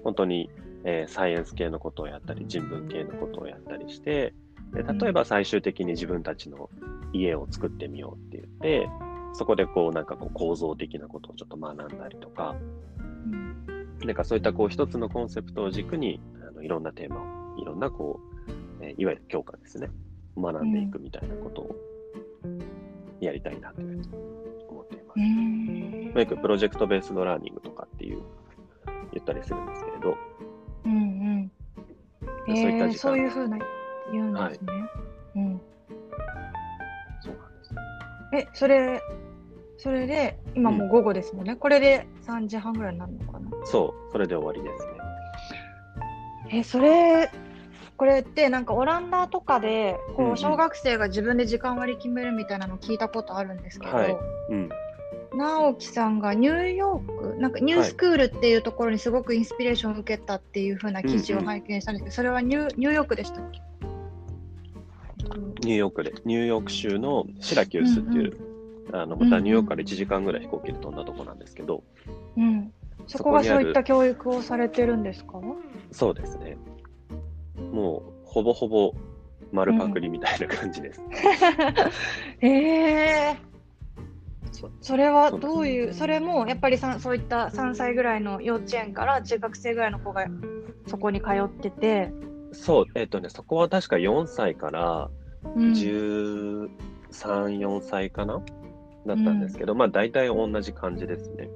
[0.03, 0.51] 本当に、
[0.85, 4.35] えー、サイエンス系のことをやったり人文系のことをやったりして
[4.73, 6.69] で例えば最終的に自分たちの
[7.13, 8.89] 家を作ってみようって言って
[9.35, 12.57] そこでこうなんかこう構造的なことをちょっと学んだりとか、
[12.99, 18.21] うん、なんかそういったこう一つのコンセプトを軸にあのいろんなテーマをいろんなこ
[18.81, 19.91] う、えー、いわゆる教科ですね。
[20.37, 21.77] 学んでいくみたいなことを
[23.21, 24.09] やりたいなというふうに
[24.69, 25.21] 思っています。
[25.21, 25.64] うん、
[26.21, 28.23] よくプロジェクトベースドラーニングとかっていう
[29.13, 30.17] 言ったりするんですけれど、
[30.85, 31.51] うんうん、
[32.47, 33.59] そういった時間、そういうふうな
[34.13, 34.73] 言うんですね。
[34.73, 34.83] はい、
[35.37, 35.61] うん、
[37.21, 37.75] そうなんです。
[38.35, 39.01] え、それ、
[39.79, 43.51] それで、今もう午後ですもんね、うん、これで3時半ぐらいになるのかな？
[43.65, 44.93] そう、それで終わりですね。
[46.59, 47.31] え、それ、
[47.97, 54.17] これってなんかオランダとかでこう小学生が自分で時間割り決めるみたいなの聞いたことあるんですけど、はい。
[54.51, 54.69] うん、
[55.37, 63.61] 直樹さんがニューヨークなんかニュースクールっていうところにすごくインスピレーションを受けたっていう風な記事を拝見したんですけど、うんうん、それはニュニューヨークでしたっけ？
[65.63, 68.37] ニューヨークでニューヨーク州のシラキュースっていう、
[68.89, 71.83] うんうん、あのまたニューヨークから1時間ぐらい飛行機で飛んだとこなんですけど、
[72.37, 72.73] うん、
[73.07, 75.41] そこがそういった教育をされてるんですか？
[75.91, 76.59] そうですね。
[77.73, 78.93] もうほぼほぼ
[79.53, 81.01] 丸パクリみたいな感じです。
[81.01, 81.09] う
[82.47, 83.54] ん、えー
[84.81, 90.27] それはどういう、それもやっぱりさそういった3歳ぐらいの幼稚園から中学生ぐらいの子が
[90.87, 92.13] そこに通ってて。
[92.53, 95.11] そう、えっ、ー、とね、そこは確か4歳から
[95.57, 96.69] 13、うん、
[97.21, 98.43] 4歳かな？
[99.07, 101.49] だったんですけど、うん、まあ大体同じ感じですね。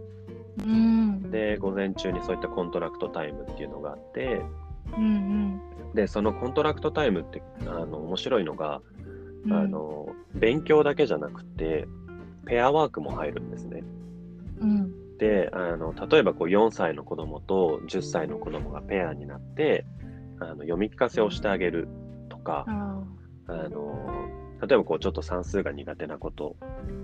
[0.58, 4.42] うん、で、午前中にそういったコントラクトタイムっていうのがあって、
[4.96, 5.60] うんうん、
[5.94, 8.80] で、そのコントラクトタイムってあの面白いのが、
[9.50, 11.86] あの勉強だけじゃなくて、
[12.48, 13.82] ペアワークも入るんですね。
[14.60, 19.84] うん、であの例えばこう4歳の子供と10歳の子供がペアになって
[20.40, 21.88] あの読み聞かせをしてあげる
[22.28, 24.28] とか、あの
[24.66, 26.56] 例えばこうちょっと算数が苦手な子と、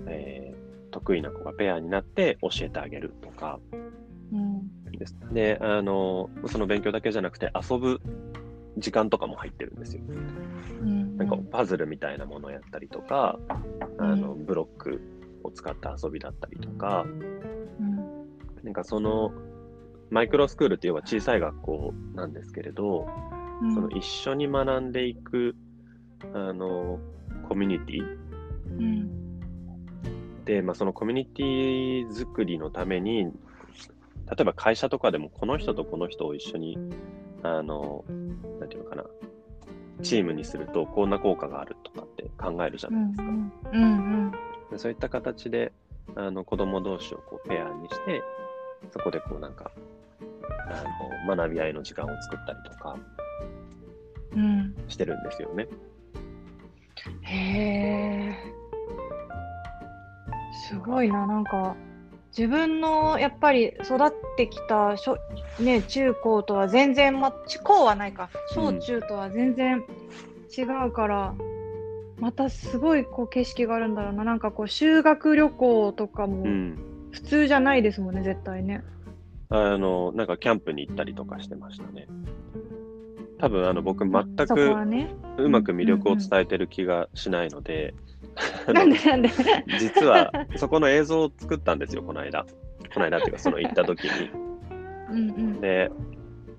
[0.07, 3.59] えー、得意な子がペアになって教えてあげるとか、
[4.33, 5.15] うん、です。
[5.31, 8.01] であのその勉強だけじゃなくて遊ぶ
[8.77, 10.01] 時間とかも入ってるんですよ。
[10.81, 13.39] うん、なんかパズルみたいなものをやったりとか、
[13.97, 15.14] あのブロックを
[15.55, 17.05] 使った遊びだったりとか、
[17.79, 17.99] うん、
[18.63, 19.31] なんかその
[20.11, 23.07] マイクロスクールっていうのは小さい学校なんですけれど、
[23.61, 25.55] うん、その一緒に学んでいく
[26.33, 26.99] あの
[27.47, 33.31] コミュニティ、うん、で、まあ、そのコミュニティ作りのために例
[34.41, 36.77] えば会社とかでもこの人とこの人を一緒に
[37.43, 38.03] あの
[38.59, 39.03] なんていうのかな
[40.01, 43.23] チームにするとこんな効果があるとかって考えるじゃないですか。
[43.23, 43.51] うん。
[43.73, 43.85] うんう
[44.27, 44.31] ん
[44.77, 45.71] そういった形で、
[46.15, 48.21] あの、子供同士をこうペアにして、
[48.91, 49.71] そこでこうなんか、
[50.67, 50.83] あ
[51.27, 52.97] の、学び合いの時間を作ったりとか、
[54.35, 54.75] うん。
[54.87, 55.67] してるんですよね。
[57.21, 57.37] へ
[58.29, 58.35] え。
[60.67, 61.75] すごいな、なんか、
[62.37, 65.17] 自分のやっぱり育ってきたしょ、
[65.57, 69.85] ね、中高とは全然、ま、中高はないか、小中とは全然
[70.55, 71.54] 違うから、うん
[72.19, 74.23] またすごいこう景色があるんだろうな。
[74.23, 76.45] なんかこう修学旅行とかも
[77.11, 78.83] 普通じゃないですもんね、絶対ね。
[79.49, 82.07] あの、なんかキャンプに行ったりとかしてましたね。
[83.37, 87.93] 多分あの僕全くね、うまく魅力を伝えてる気がしないので、
[88.73, 89.29] なんでなんで？
[89.79, 92.45] 実はそこの映像を作ったんですよ、この間。
[92.93, 94.29] この間っていうか、その行った時に。
[95.09, 95.91] うんうん、で、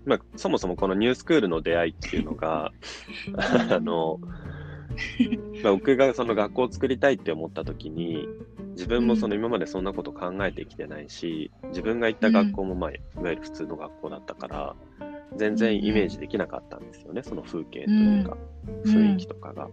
[0.04, 2.72] まあ、そもそもこのニュースクールの出会いっていうのが、
[3.70, 4.55] あの、まあ
[5.62, 8.28] 僕がその学校を作りたいって思った時に
[8.72, 14.74] 自分もその今までそんなこと考えてきてないし自分が行った学校もまあいわゆる普通の学校だったから
[15.36, 18.36] 全然イメージできなかったんですよねその風景というか
[18.84, 19.68] 雰囲気とかが。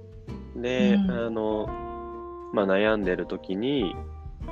[0.56, 1.68] であの、
[2.54, 3.96] まあ、悩んでる時に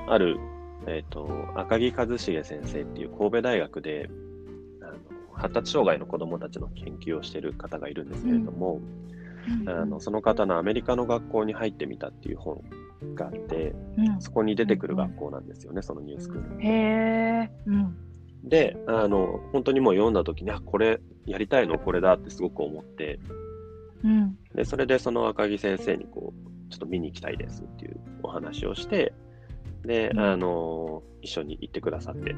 [0.07, 0.39] ある、
[0.87, 4.09] えーと、赤木一茂先生っていう神戸大学で
[4.81, 4.93] あの
[5.33, 9.11] 発達障害の子どもたちの研究をしている方がいるんですけれども、うん
[9.67, 12.61] あのその方のアメリカの学校に入ってみたっていう本
[13.15, 16.65] があって、うん、そこに出てくる学校なんですよね、そのニュースクール。
[16.65, 17.95] へうん、
[18.43, 21.79] であの本当にもう読んだ時にあこれやりたいの？
[21.79, 23.19] これだってすごく思って、
[24.03, 29.13] うん、でそれでその赤木先生にこうちょっと見に行きたいですっていうお話をして
[29.83, 32.35] で、あの一緒に行ってくださって。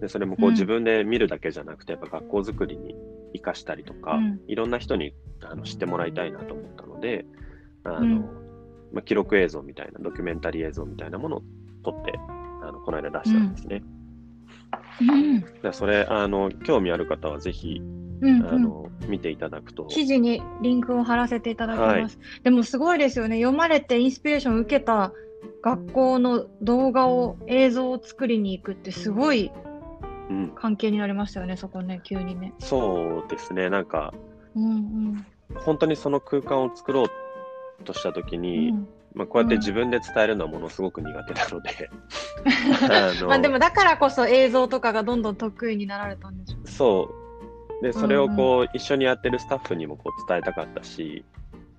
[0.00, 2.96] でそれもこう自分で見るだけじゃなくてやっぱ学校づくりに
[3.32, 7.24] 生かしたりとか、うん、いろんな人にあの知ってもらいたいなと思ったので、
[7.84, 8.20] あの、
[8.92, 11.42] まあ、記録映像みたいな、ドキュメンタリー映像みたいなものを
[11.84, 12.14] 撮って、
[12.62, 13.82] あのこの間出したんですね。
[15.62, 17.80] うん、それあの、興味ある方はぜひ、
[18.20, 19.84] うんうん、あの見ていただくと。
[19.86, 22.18] 記事にリンクを貼らせていただきます。
[22.18, 23.36] はい、でもすごいですよね。
[23.36, 25.12] 読まれてインスピレーションを受けた
[25.62, 29.50] 学校の動画を、映像を作りに行くってすごい
[30.54, 32.52] 関係になりましたよね、うん、そこね、急にね。
[32.58, 34.12] そうですね、なんか、
[34.54, 41.90] うんうん、本当にその空間を作ろうとしたときに、うん、まあ、こうやって自分で伝えるのはものすごく苦手なので。
[43.22, 47.14] あまあでもだからこそ映像とかがどんどん得意になられたんでしょうそ
[47.80, 47.82] う。
[47.82, 51.24] でそれをこう、うんうん、一緒にやってるスタッフにもこう伝えたかったし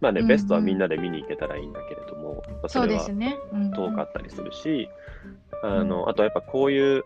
[0.04, 4.89] まあね、ベストはみんなで見に行けたらいいんだけれども、まあ、それは遠かったりするし、
[5.63, 7.06] あのあとやっぱこういう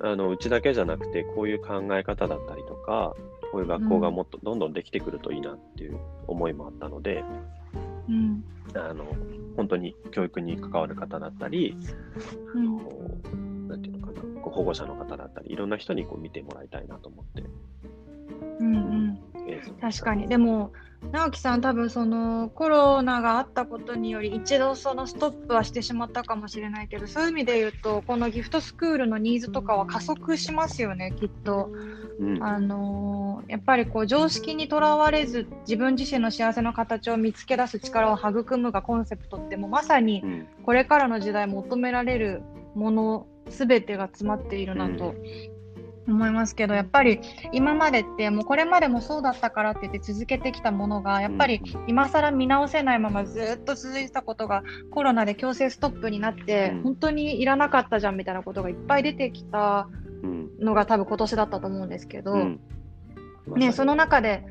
[0.00, 3.14] あのうちだけじゃなくてこういう考え方だったりとか
[3.52, 7.24] こういう学校がもっとどんどんできてくるといいなっていう思いもあったので、
[8.08, 9.06] うん、あの
[9.56, 11.76] 本当に教育に関わる方だったり、
[12.54, 17.42] うん、なんていうのかな保護者の方だったりいろんな人にこう見てもらいたいなと思って。
[18.60, 19.20] うんうん。
[19.80, 20.28] 確かに。
[20.28, 20.72] でも
[21.12, 31.70] 直樹さん多分そのコロナがあったことにより一度そのストップはしてしまったかもしれないけどそういう意味で言うとこのギフトスクールのニーズとかは加速しますよねきっと、
[32.18, 40.24] うん、あのやっぱりこう常識にとらわれず自分自身の幸せの形を見つけ出す力を育むがコンセプトってもまさに
[40.64, 42.42] これからの時代求められる
[42.74, 45.14] もの全てが詰まっているなと
[46.08, 47.20] 思いますけどやっぱり
[47.52, 59.88] 今までってもうこれまでもそうだったからって言って続けてきたものがやっぱり今更見直せないままずっと続いてたことがコロナで強制ストップになって本当にいらなかったじゃんみたいなことがいっぱい出てきた
[60.60, 62.34] のが多分今年だったと思うんですけど、
[63.56, 64.44] ね、その中で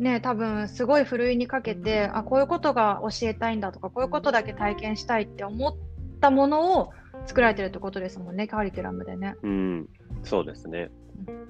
[0.00, 5.74] ね、多分すごいふるいにかけてあこういうことが教えたいんだとかこういうことだけ体験したいって思っ
[6.22, 6.90] たものを
[7.26, 9.34] 作られてるってことですもんねカリキュラムでね。
[9.42, 9.88] うん、
[10.24, 10.90] そうですね。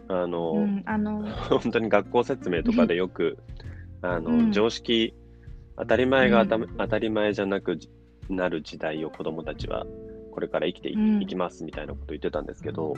[0.08, 1.24] あの、うん、あの。
[1.48, 3.38] 本当に学校説明とかでよく、
[4.02, 5.14] あの、うん、常識、
[5.76, 7.78] 当たり前が当た,、当たり前じゃなく
[8.28, 9.86] なる時代を子供たちは
[10.30, 12.94] これから生きてい,、きますみたいなこと言ってたんですけど、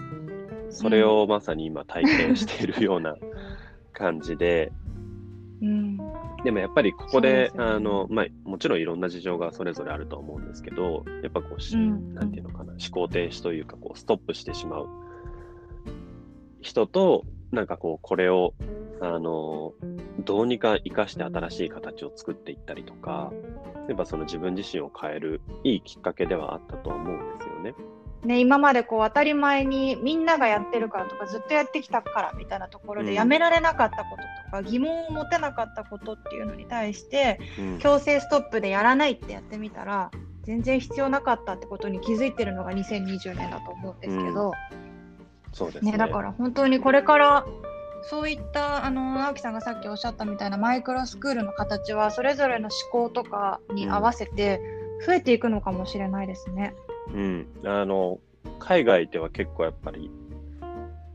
[0.71, 3.17] それをまさに今体験しているような
[3.93, 4.73] 感じで、
[5.63, 5.97] うん、
[6.45, 14.89] でもやっぱりここで、でね、あの、まあ、もちろんいろんな事情がそれぞれあると思うんですけど、やっぱこう、うん、なんていうのかな、思考停止というか、こう、ストップしてしまう
[16.63, 18.55] 人と、なんかこう、これを、
[19.01, 19.75] あの、
[20.21, 23.33] どうにか生かして新しい形を作っていったりとか、
[23.89, 27.75] やっぱその自分自身を変えるいいきっかけではあったと思うんですよね。
[28.25, 37.41] ね、今までこう当たり前にみんながやってるからとかずっとやってきたからみたいなところでやめられなかったこととか、疑問を持てなかったことっていうのに対して、
[37.81, 40.13] 強制ストップでやらないってやってみたら
[40.45, 44.53] 全然必要なかったってことに気づいてるのが2020年だと思うんですけど、
[45.53, 47.47] そうですね、ね、だから本当にこれから
[48.03, 54.61] そういったあの直樹さんがさっきおっしゃったみたいなマイクロスクールの形はそれぞれの思考とかに合わせて
[55.07, 56.75] 増えていくのかもしれないですね。
[57.13, 58.19] うん、あの
[58.59, 60.11] 海外では結構やっぱり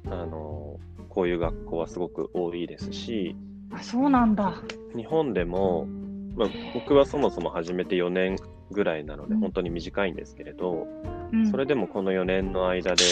[0.05, 3.35] あのこういう学校はすごく多いですし
[3.71, 4.61] あそうなんだ。
[4.95, 5.87] 日本でも、
[6.35, 8.37] まあ、僕はそもそも始めて4年
[8.71, 10.87] ぐらいなので、本当に短いんですけれど、
[11.31, 13.03] うん、それでもこの4年の間で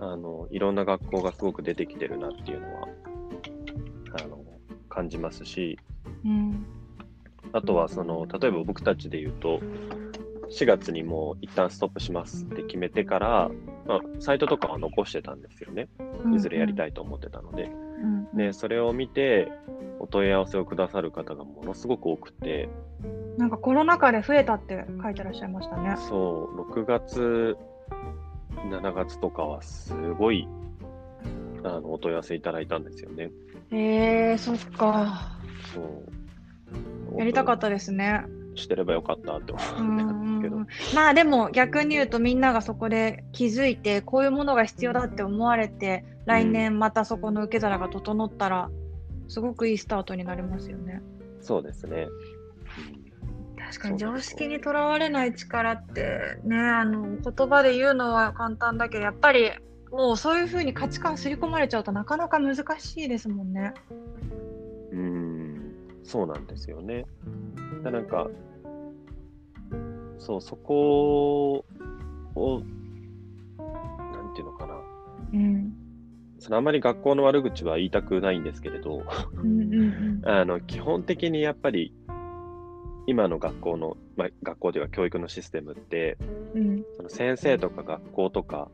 [0.00, 2.88] あのいろんな学校がすごく出てきてるなっていうのは
[4.20, 4.44] あの
[4.88, 5.78] 感じますし、
[6.24, 6.66] うん、
[7.52, 9.60] あとはその例えば僕たちで言うと
[10.50, 13.50] 4月にもう一旦ストップしますって決めてから、
[13.86, 15.88] まあ、サイトとかは残してたんですよね。
[16.34, 17.64] いずれやりたいと思ってたので。
[17.64, 19.50] うんうん、で、それを見て、
[20.00, 22.68] お問い合わせをくださる方がものすごく多くて。
[23.38, 25.96] なんかコロナ禍で増えたって書いてらっしゃいましたね。
[25.96, 27.56] そう、6月、
[28.56, 30.48] 7月とかはすごい
[31.64, 33.30] あのお問い合わせいただいたんですよね。
[33.70, 35.38] へえー、そっか。
[35.74, 37.18] そう。
[37.18, 38.24] やりたかったですね。
[38.54, 40.94] してればよかったって思うんですけど。
[40.94, 48.70] まあでも逆に言うとみんながそこで気づいてこういうものが必要だって思われて来年またそこの受け皿が整ったら
[49.28, 51.00] すごくいいスタートになりますよね。
[51.40, 52.08] そうですね。
[53.72, 59.50] 確かに常識にとらわれない力ってねあの言葉で言うのは簡単だけどやっぱり
[59.90, 63.72] もうそういうふうに価値観刷り込まれちゃうとなかなか難しいですもんね。
[64.92, 65.72] うん
[66.04, 67.06] そうなんですよね。
[67.82, 68.28] なんか、
[70.18, 71.64] そう、そこ
[72.34, 72.62] を、
[73.58, 74.74] なんていうのかな。
[75.32, 75.72] うん。
[76.38, 79.04] そのあまり学校の悪口は言いたくないんですけれど、
[80.26, 81.94] あの基本的にやっぱり
[83.06, 86.16] 今の学校の、まあ、学校では教育のシステムって、
[86.54, 88.68] うん、その先生とか学校とか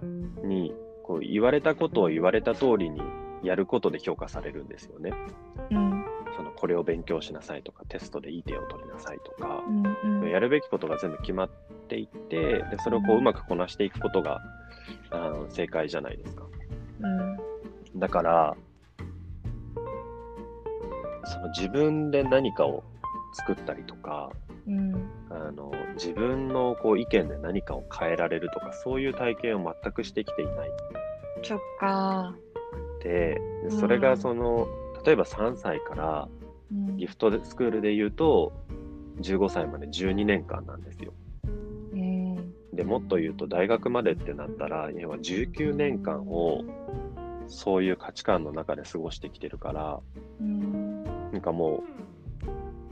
[0.44, 0.74] に
[1.04, 3.00] こう言われたことを言われた通りに
[3.42, 5.12] やることで評価されるんですよね。
[5.70, 6.04] うん、
[6.36, 11.50] そのこれを勉強しなさいとかテストでいい点を取りなさいとか、うんうん、やるべきことが全部決まっ
[11.88, 14.40] ていてでそれをこううまくこなしていくことが、
[15.10, 16.44] あの正解じゃないですか。
[17.00, 17.06] う
[17.96, 18.56] ん、だから
[21.24, 22.82] その自分で何かを
[23.32, 24.30] 作ったりとか、
[24.66, 30.70] うん、あの自分のこう意見で何かを変えられるとかそういう体験を全くしてきていない。
[31.42, 32.34] そっか。
[33.02, 34.66] でそれがその、
[34.96, 36.28] うん、例えば3歳から
[36.96, 38.52] ギフトスクールで言うと
[39.20, 41.12] 15歳まで12年間なんですよ。
[42.78, 46.62] でもっと言うと大学までってなったら要は19年間を
[47.48, 50.00] そういう価値観の中で過ごしてきてるから、
[50.40, 51.82] うん、なんかもう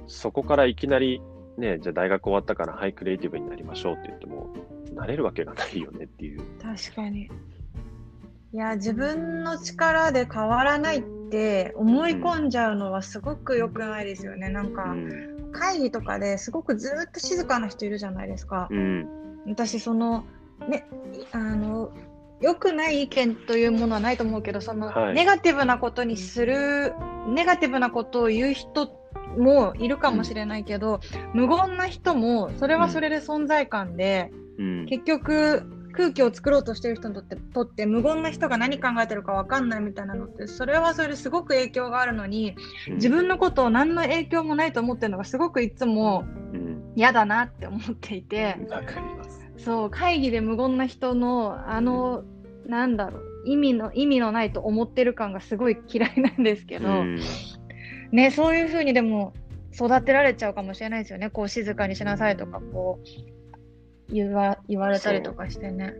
[0.06, 1.20] そこからいきなり
[1.58, 4.52] ね、じゃあ大学終わったから、はい、クリエイティブになりましょうって言っても、
[4.94, 6.40] なれるわけがないよねっていう。
[6.62, 7.30] 確かに。
[8.52, 14.50] いや、自分の力で変わらないって思い込んじゃうのはすごく良くないですよね。
[14.50, 14.94] なんか、
[15.52, 18.68] 会議とかですごくずっと静かな人いるじゃないですか。
[18.70, 19.08] うん、
[19.46, 20.24] 私、その、
[20.68, 20.86] ね、
[21.32, 21.90] あの、
[22.40, 26.92] 良くない意見というものはないと思うけど、その、はい、ネガティブなことにする、
[27.28, 28.86] ネガティブなことを言う人
[29.36, 31.00] もいるかもしれないけど、
[31.34, 35.64] うん、無言な人もそれはそれで存在感で、うん、結局
[35.96, 42.54] 空気を作ろうとしてる人にとってとって無言な人が何考えてるか分かんないみたいなのってそれはそれですごく影響があるのに、
[42.90, 46.24] 自分のことを何の影響もないと思ってるのがすごくいつも
[46.94, 48.56] 嫌だなって思っていて、
[49.56, 52.24] そう会議で無言な人のあの、
[52.66, 56.88] なんだろう意味の意味のないと思ってる感がすごい嫌いなんですけど、
[58.12, 59.32] ね、そういうふうにでも
[59.72, 61.30] 育てられちゃうかもしれないですよね。
[61.30, 63.00] こう静かにしなさいとか、こ
[64.10, 65.94] う言わ言われたりとかしてね。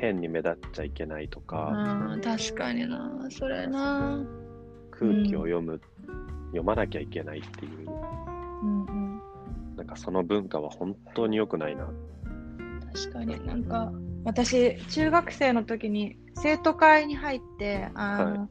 [0.00, 2.18] 変に目立っちゃいけないとか。
[2.22, 4.24] 確かにな、それな。
[4.90, 5.80] 空気を読む、うん、
[6.46, 7.88] 読まなきゃいけないっていう。
[8.62, 9.22] うんうん、
[9.76, 11.88] なんかその文化は本当に良くないな。
[12.92, 13.92] 確かになんか
[14.24, 18.48] 私中学生の時に生徒会に入ってあの、はい、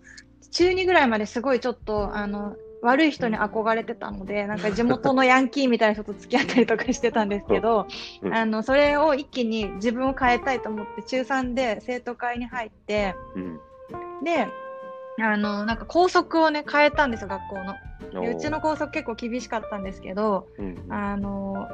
[0.51, 7.87] 中2ぐらいまですごいちょっとあの悪い人に憧れてたので、なんか地元のヤンキーみたいな人と付き合ったりとかしてたんですけど、
[8.21, 8.29] う。
[8.29, 13.59] ん、あのそれを一気に自分を変えたいと思って中3で生徒会に入って、うん、
[14.23, 14.47] で
[15.21, 17.75] あのなんか校則をね変えたんですよ学校の。
[18.31, 21.67] うちの校則結構厳しかったんですけど、うん、あの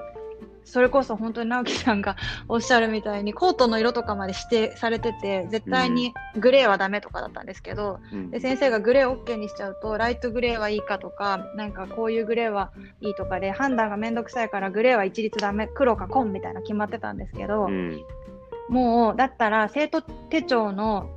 [0.66, 2.18] それこそ本当に直樹さんが
[2.50, 18.02] おっしゃるみたいにコートの色とかまで指定されてて絶対にグレーはダメとかだったんですけど、うん、で先生がグレー OK にしちゃうとライトグレーはいいかとかなんかこういうグレーはいいとかで判断がめんどくさいからグレーは一律ダメ黒か紺みたいな決まってたんですけど、うん、
[18.68, 21.10] もうだったら生徒手帳の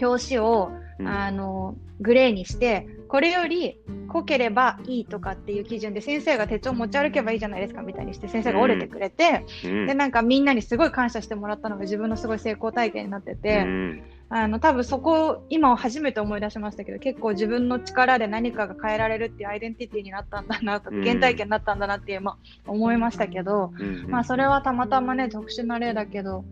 [0.00, 23.72] 表紙を、うん、あのグレーにしてこれより濃ければいいとかっていう基準で先生が手帳持ち歩けばいいじゃないですかみたいにして先生が折れてくれて、うん、でなんかみんなにすごい感謝してもらったのが自分のすごい成功体験になってて、うん、あの多分そこ今初めて思い出しましたけど結構自分の力で何かが変えられるっていうアイデンティティになったんだなと原体験になったんだなっていう、まあ、思いましたけど、
[24.08, 26.44] まあそれはたまたまね特殊な例だけど。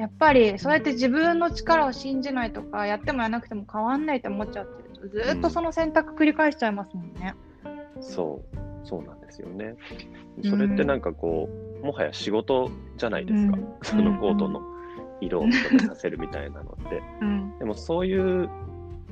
[0.00, 7.34] やっぱりそうやって自分の力を信じないとかやってもやらなくても変わんないと思っちゃってるとずっとその選択繰り返しちゃいますもんね。
[7.96, 9.76] うん、そうそうなんですよね。
[10.44, 14.60] それってなんかこう、うん、もはや仕事じゃないですか、うん、そのコートの
[15.20, 17.02] 色を認めさせるみたいなのって。
[17.58, 18.48] でもそういう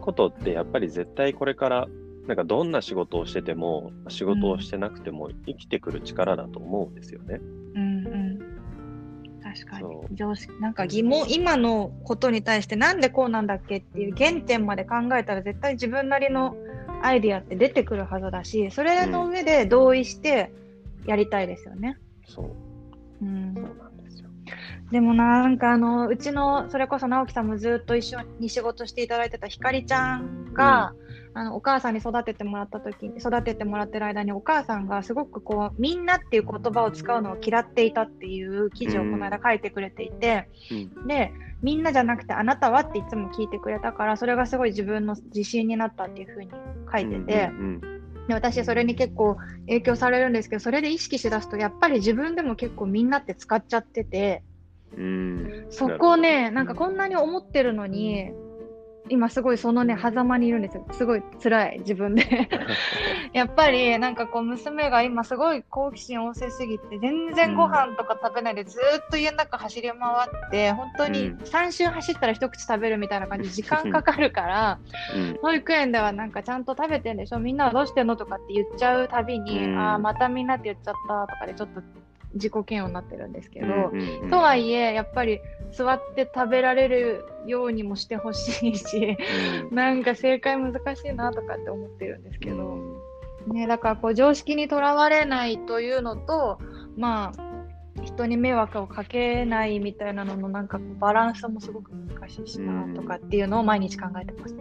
[0.00, 1.88] ことってやっぱり絶対これから
[2.26, 7.40] なんかどんな仕事をしてても仕事をしてなくても生きてくる力だと思うんですよね。
[7.74, 8.27] うんうん
[9.58, 9.96] 確かに。
[10.12, 16.56] 常識なんか疑問今のことに対してなんでこうなんだっけっていう原点まで考えたら絶対自分なりの
[17.02, 20.52] アイディアって出てくるはずだしそれの上で同意して
[21.06, 21.98] やりたいですよね。
[22.26, 22.46] うん、そう、
[23.22, 24.28] うん、そうなんですよ。
[24.90, 31.07] でもなんかあのうちのそれこそ直樹さんもずっと一緒に仕事していただいてたひかりちゃんが、うん
[31.38, 41.32] あのお母さんに育ててもらった時に育ててもらってる間にお母さんがすごくこうみんなっていう言葉を使うのを嫌っていたっていう記事をこの間書いてくれていて、うん、で
[41.62, 46.50] みんなじゃなくてあなたはっていつも聞いてくれたからそれがすごい自分の自信になったっていうふうに
[46.92, 47.50] 書いてて。
[47.52, 54.42] うんうんうんで私それに結構影響されるんですけどそれで意識しだすとやっぱり自分でも結構みんなって使っちゃってて、
[54.94, 58.30] うん、そこをねなんかこんなに思ってるのに
[59.10, 60.86] 今すごいそのね、狭間にいるんですよ。
[60.92, 62.48] すごい辛い、自分で。
[63.32, 74.78] やっぱり、なんかこう、娘が今すごい好奇心旺盛すぎて、全然ご飯とか食べないでずっと家の中走り回って、本当に3周走ったら一口食べるみたいな感じで時間かかるから、
[75.14, 81.82] うん、保育園ではなんかちゃんと食べてんでしょみんなはどうしてんのとかって言っちゃうたびに、うん、ああ、またみんなって言っちゃったとかでちょっと
[82.34, 85.40] 自己嫌悪になってるんですけど、うんうん、とはいえやっぱり
[85.72, 89.16] 座って食べられるようにもしてほしいし、
[89.70, 92.78] うん、なんか正解難しいなとかって思ってるんですけど、
[93.48, 96.58] ね、だからこう常識にとらわれないというのと
[96.96, 97.48] まあ
[98.04, 104.56] 人に迷惑をかけないみたいなののなんかバランスもすごく難しいしなとかっていうのを毎日考えてます。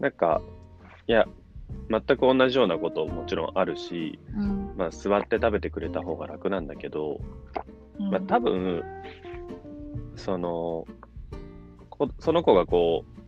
[0.00, 0.40] なんか
[1.06, 1.26] いや
[1.88, 7.20] 全く同じようなこともちろんあるし、うん、まあ、座って食べてくれた方が楽なんだけど、
[7.98, 8.82] うん、まあ、多分
[10.16, 10.86] その
[12.18, 13.20] その子がこう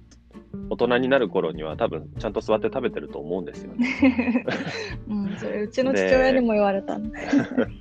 [0.71, 4.47] 大人になる頃には多分ちゃんと座って食べてると思うんですよね。
[5.09, 7.19] うん、それうちの父親にも言われたんで。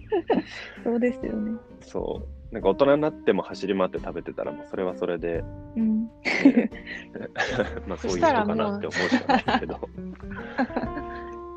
[0.84, 1.58] そうですよね。
[1.82, 2.41] そう。
[2.52, 5.44] なんか大人になっても走り回って食べてたらもうそれはそれで、
[5.78, 6.10] うん、
[7.88, 9.80] まあそういう人かなって思うしかないけど。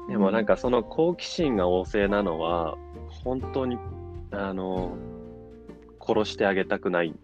[0.08, 2.76] でもなんかその好奇心が旺盛なのは
[3.24, 3.78] 本当に
[4.30, 4.96] あの
[6.00, 7.14] 殺してあげたくない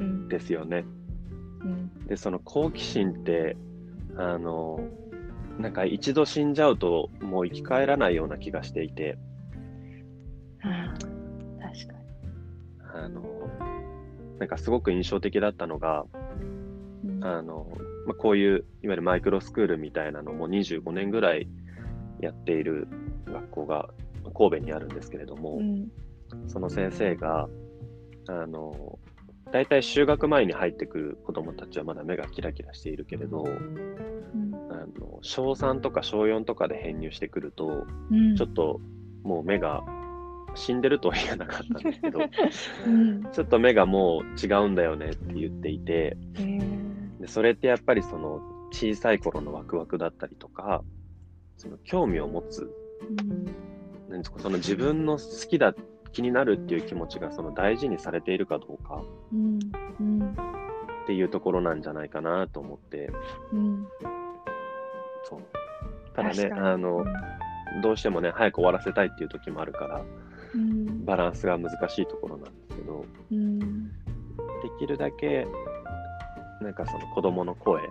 [0.00, 0.84] んですよね。
[1.62, 3.56] うん、でその好奇心って
[4.16, 4.80] あの
[5.58, 9.18] なんか一度死んじゃうともう生き返らないような気がしていて。
[10.60, 11.09] はあ、確かに。
[11.09, 11.09] あ
[13.10, 13.22] の
[14.38, 16.04] なんかすごく印象的だったのが、
[17.04, 17.66] うん、あの
[18.06, 21.48] まあ、こういういわゆるマイクロスクールみたいなのも25年ぐらい
[22.20, 22.88] やっている
[23.26, 23.90] 学校が
[24.34, 25.88] 神戸にあるんですけれども、うん、
[26.48, 27.48] その先生が
[28.26, 28.98] あの
[29.52, 38.80] 大体就学前に入ってくる子どもたちはまだ目がキラキラしているけれど、うん、あの小3とか小4とかで編入してくると、うん、ちょっと
[39.22, 39.82] もう目が
[40.54, 42.20] 死んでるとは言えなかったんですけど、
[42.86, 46.16] うん、ちょっと目がもう違うんだよねって言っていて、
[47.20, 48.40] でそれってやっぱりその
[48.72, 50.82] 小さい頃のワクワクだったりとか
[51.56, 52.70] その興味を持つ、
[54.10, 55.74] うん、その自分の好きだ
[56.12, 59.58] 気になるっていう気持ちがその大事にされているかどうか、うん
[60.00, 63.10] うん、っていうところなんじゃないかなと思って、
[63.52, 63.86] うん、
[65.24, 65.40] そう。
[66.14, 67.04] ただねあの、
[67.82, 70.06] どうしてもね早く終わらせたいっていう時もあるから、うん、
[71.04, 73.94] バランスが難しいところなんですけど、うん、で
[74.78, 75.46] きるだけ
[76.60, 77.82] なんかその子供の声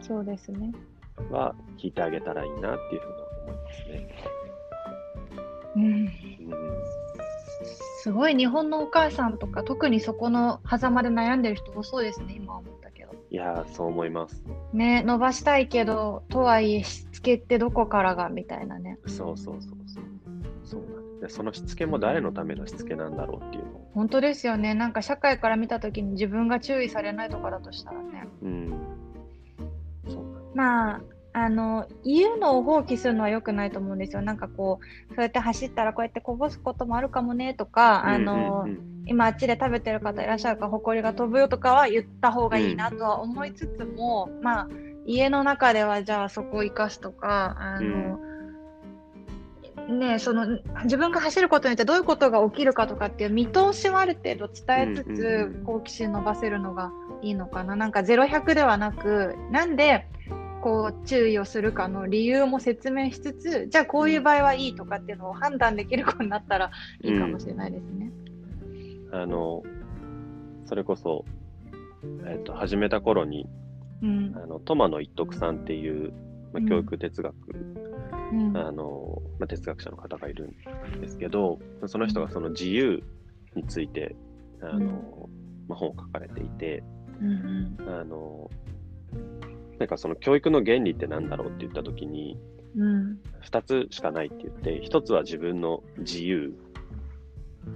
[0.00, 0.72] そうですね。
[1.30, 4.08] は聞いてあげたらいいなっていうふうに思いますね。
[5.74, 6.10] うん、うん、
[8.02, 13.12] すごい日本のお母さんとか特にそこの狭間で悩んでる人多そうですね今思ったけど。
[13.30, 14.42] いやそう思います。
[14.72, 18.98] ね伸ばしたいけどとはいえしつけってどこからがみたいなね。
[19.06, 20.04] そうそうそうそう。
[20.64, 24.74] そうでそのしつけも誰のためのしつけなんだろうっていうの本当ですよね。
[24.74, 28.26] なんか社会から見た時に自分が注意されないとかだとしたらね。
[28.42, 28.72] うん。
[30.54, 31.00] まあ
[31.34, 34.22] あの言うのを放棄するのは良くないと思うんですよ。
[34.22, 38.66] なんかこうそうやって走ったらこうやってこぼすこともあるかもねとか、あの、
[39.06, 44.68] 今あっちで食べてる方いらっしゃるから埃が飛ぶよとかは言った方がいいなとは思いつつも、うん、まあ
[45.06, 48.31] 家の中ではじゃあそこを生かすとかあの、うん、
[49.88, 57.76] ねその自分が走ることによってどういうことが起きるかとかっていう見通しはある程度伝えつつ、好奇心伸ばせるのがいいのかな。
[57.76, 60.06] なんか0100ではなくなんで
[60.62, 66.70] こう注意をするかの理由も説明しつつじゃあこういう場合はいいとかっていうのを判断できる子になったら
[67.02, 68.10] いいかもしれないですね。
[69.12, 69.62] うん、あの
[70.66, 71.24] それこそ、
[72.24, 73.46] えーと、始めた頃に、
[74.02, 76.12] うん、あのトマの一徳さんっていう、
[76.52, 77.34] まあ、教育哲学、
[78.32, 80.48] うん、あのまあ、哲学者の方がいる
[80.96, 83.02] んですけどその人がその自由
[83.54, 84.16] について
[84.62, 85.28] あの、
[85.68, 86.82] まあ、本を書かれていて、
[87.20, 88.50] うんあの
[89.78, 92.38] なんかその教育の原理って何だろうって言った時に、
[92.76, 96.54] うん、2つしかないって言って1つは自分の自由、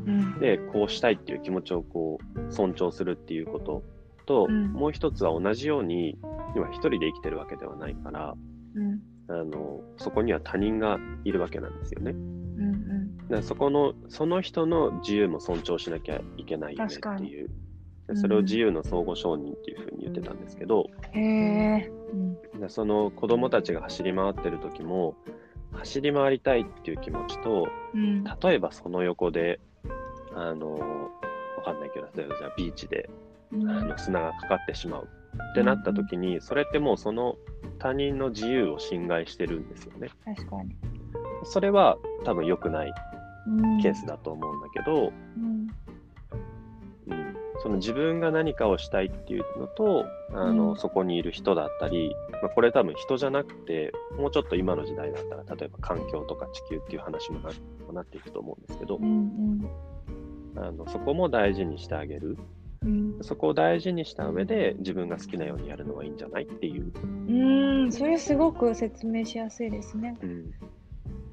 [0.07, 3.83] うん、でこうしたいっていう気持ちをこう尊重するっていうこと
[4.25, 6.17] と、うん、もう1つは同じように
[6.55, 8.35] 今1人で生きてるわけではないから、
[9.29, 12.13] あのそこには他人がいるわけなんですよね。
[12.13, 17.51] うんうん、そこのその人の自由も尊重しなきゃいけないよねっていう。
[18.15, 25.17] それを自由の相互承認っていうふうに言ってたんですけど、うん、その子供たちが走り回ってる時も
[25.73, 29.59] 走り回りたいっていう気持ちと、うん、例えばその横で
[30.35, 30.75] あの
[31.57, 33.11] わかんないけど例えばじゃあビーチで
[33.53, 35.09] あの砂がかかってしまう
[35.53, 37.37] ってなった時に、それってもうその
[37.79, 40.09] 他人の自由を侵害してるんですよね。
[40.25, 40.77] 確かに。
[41.45, 42.93] それは多分良くない
[43.83, 45.69] ケースだと思うんだけど、うん、
[47.09, 57.51] うん、その自分が何かをしたいっていうのと、あの、うん、そこにいる人だったり、まあ、これ多分人じゃなくて、もうちょっと今の時代だったら、例えば環境とか地球っていう話もな
[57.93, 59.05] なっていくと思うんですけど、うん
[60.55, 62.37] うん、あのそこも大事にしてあげる。
[62.85, 66.93] うん、そこを大事にした上で自分が好きなようにやるのはいいんじゃないっていう。
[67.29, 70.17] うん、それすごく説明しやすいですね。
[70.23, 70.51] うん、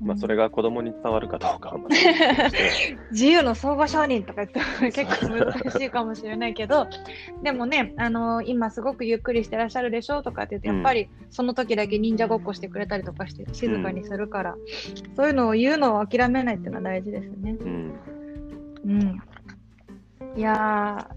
[0.03, 1.79] まあ、それが子供に伝わるかどうかは
[3.11, 6.87] 自由の相互承認とか言っても結構難しいかもしれないけど
[7.41, 17.55] でもね、あのー、今すごくゆっくりしてらっしゃるでしょとかって言ってやっぱりその時だけ忍者ごっこしてくれたりとかして静かにするから、うん、そういうのを言うのを諦めないっていうのは大事ですね。
[17.59, 17.93] うん、
[18.85, 19.21] うん、
[20.35, 21.09] いや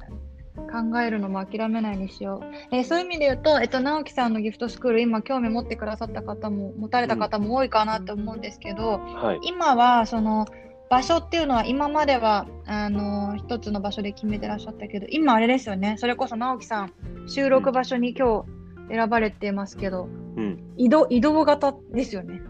[0.56, 2.46] 考えるのも諦めないにしよう。
[2.74, 10.46] えー、そういう意味で言うと、えっと、直樹さんのギフトスクール、今、興味持ってくださった方も、持たれた方も多いかなと思うんですけど、うんはい、今は、その、
[10.88, 16.92] 場所っていうのは、今までは、あの、一つの場所で決めてらっしゃったけど、今、あれですよね、それこそ直樹さん、
[17.26, 18.44] 収録場所に今
[18.88, 22.40] 日選ばれてますけど、うん、移動、移動型ですよね。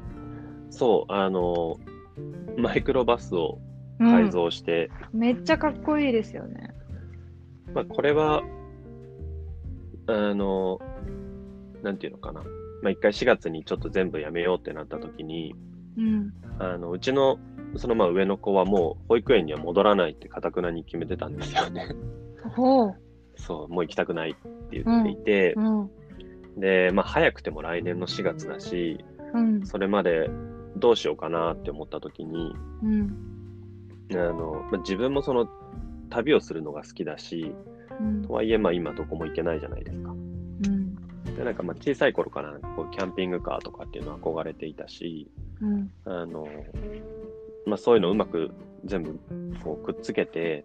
[0.71, 1.77] そう、あの、
[2.57, 3.59] マイクロバスを
[3.99, 6.71] 改造して、うん、めっちゃかっこいいですよね。
[7.75, 8.43] まあ、これは、
[10.07, 10.81] あの、
[11.83, 12.43] なんていうのかな。
[12.83, 15.55] まあ、一回4月にちょっと全部やめようってなった時に、
[15.97, 17.39] うん、あのうちの
[17.77, 21.89] そのまあ上の子はもう保育園には戻らないってかたくなに決めてたんですよね。
[23.37, 25.81] そう、もう行きたくないって言っていて、うん。
[25.81, 25.85] う
[26.57, 30.31] ん、で、まあ早くても来年の4月だし、うん、それまで
[30.77, 32.55] どうしようかなって思った時に、
[34.13, 35.49] あのまあ、自分もその
[36.11, 37.53] 旅をするのが好きだし、
[38.01, 40.11] うん、とはいえ、まあ今どこも行けないじゃないですか。
[40.11, 40.95] うん、
[41.37, 45.29] でなんかまあ小さい頃からこうキャンピングカーとかっていうのは憧れていたし、
[45.61, 46.47] うん、あの、
[47.67, 48.53] まあそういうのをうまく
[48.85, 49.19] 全部
[49.65, 50.65] こうくっつけて、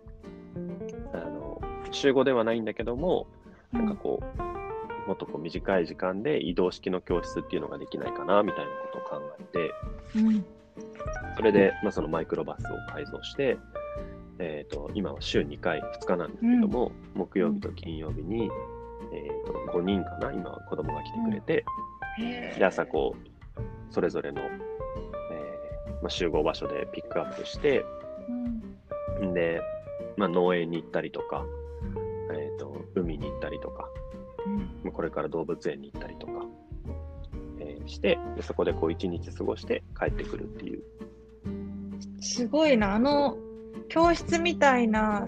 [1.14, 1.62] あの、
[1.92, 3.28] 集合ではないんだけども、
[3.72, 9.74] なんかこう、もっとこう短い時間で移動式の教室っていうのができないかなみたいなことを考えて、
[10.16, 10.46] うん、
[11.36, 13.58] それで、まあ、そのマイクロバスを改造して、
[14.40, 18.50] えーと、今は週2回、2日なんですけども、うん、木曜日と金曜日に、
[19.14, 21.66] えーと、5人かな、今は子供が来てくれて、
[22.20, 27.86] うん、で朝こう、それぞれの、えー、まあ、集合場所でピックアップして、
[29.22, 29.62] うん、で、
[30.18, 31.46] まあ、農園に行ったりとか、
[32.34, 33.90] えーと、海に行ったりとか、
[34.84, 36.46] うん、これから動物園に行ったりとか、
[37.82, 40.84] えー、してで、そこでこう一日過ごして帰ってくるっていう。
[42.20, 43.38] すごいな、あの
[43.90, 45.26] 教室みたいな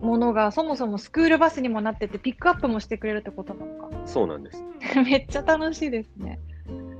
[0.00, 4.06] ものがそもそもスクールバスにもなっててピックアップもしてくれるってことなのか。
[4.06, 4.62] そうなんです。
[5.04, 6.38] めっちゃ楽しいですね。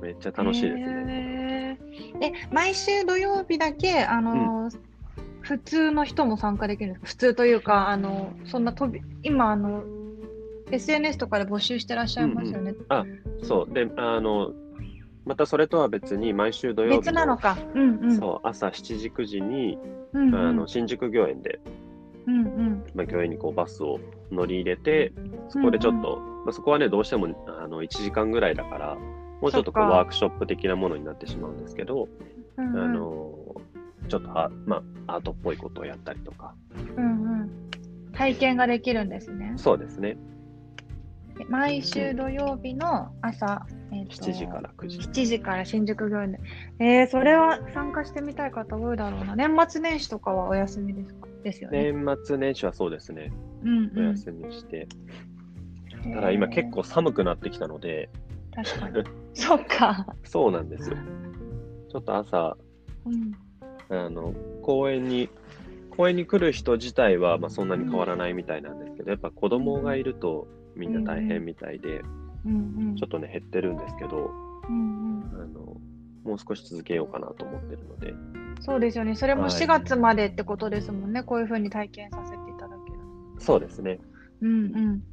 [0.01, 1.79] めっちゃ楽しいですね。
[2.21, 4.69] え毎週土曜日だけあの、うん、
[5.41, 7.07] 普通の人も参加できるんですか？
[7.07, 9.83] 普通というかあのそんな飛び今あの
[10.71, 13.05] SNS とかで募集してらっしゃいますよね、うんうん、あ
[13.43, 13.73] そう。
[13.73, 14.51] であの
[15.25, 19.77] またそれとは別に毎週土曜日別なのか、うんうん、そう朝7時9時に、
[20.13, 21.59] うんうん、あの新宿御苑で、
[22.27, 22.83] うんうん。
[22.93, 23.99] まあ、御苑にこうバスを
[24.31, 25.13] 乗り入れて
[25.49, 28.95] そこでちょっと、うんうん、まあ、そこはねどうしてもあの1時間ぐらいだから
[29.41, 32.07] もうちょっとこうワークショップ的なものになってしまうんですけど、
[32.57, 33.55] うんうん、あの
[34.07, 36.53] ちょっとあ、まあ、アートっぽいことをやったりとか、
[36.95, 37.51] うんうん、
[38.13, 39.53] 体験ができるんですね。
[39.57, 40.17] そうですね
[41.49, 44.97] 毎週土曜日の朝、えー、7時から9時。
[44.99, 46.39] 7時から新宿御苑で。
[46.79, 49.35] えー、それは参加してみたい方多いだろうな。
[49.35, 51.27] 年末年始とかはお休みですか？
[51.43, 51.91] ですよね。
[51.91, 53.31] 年末年始はそうですね。
[53.63, 54.87] うんうん、お休みして。
[56.13, 58.09] ただ今結構寒くなってきたので。
[58.53, 59.03] 確かに。
[59.33, 60.07] そっか。
[60.23, 60.97] そうなんですよ。
[61.91, 62.57] ちょっと朝、
[63.05, 63.33] うん、
[63.89, 65.29] あの、公園に
[65.95, 72.01] 公園に来る人自体はまあそんなに変わらないみたいなんですけど、やっぱ子供がいるとみんな大変みたいで、
[72.97, 74.31] ちょっとね、減ってるんですけど、
[74.69, 75.77] うんうん、あの
[76.23, 78.13] もう少し続けようかなと思ってるので。
[78.61, 79.15] そうですよね。
[79.15, 81.19] それも4月までってことですもんね。
[81.19, 82.99] はい、こういうふうに体験させていただける。
[83.39, 83.99] そうですね。
[84.41, 85.03] うんうん。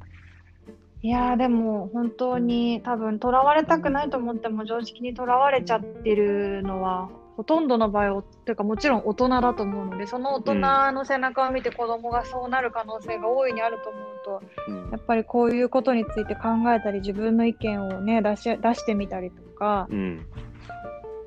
[1.01, 10.55] いやでも本当に多分とらわれたくないと思っても常識にとらわれちゃってるのはほとんどの場合というかもちろん大人だと思うのでその大人
[10.91, 20.25] の背中を見て子供がそうなる可能性が大いにあると思うと、うん、やっぱりこういうことについて考えたり自分の意見をね出し出してみたりとか、うん、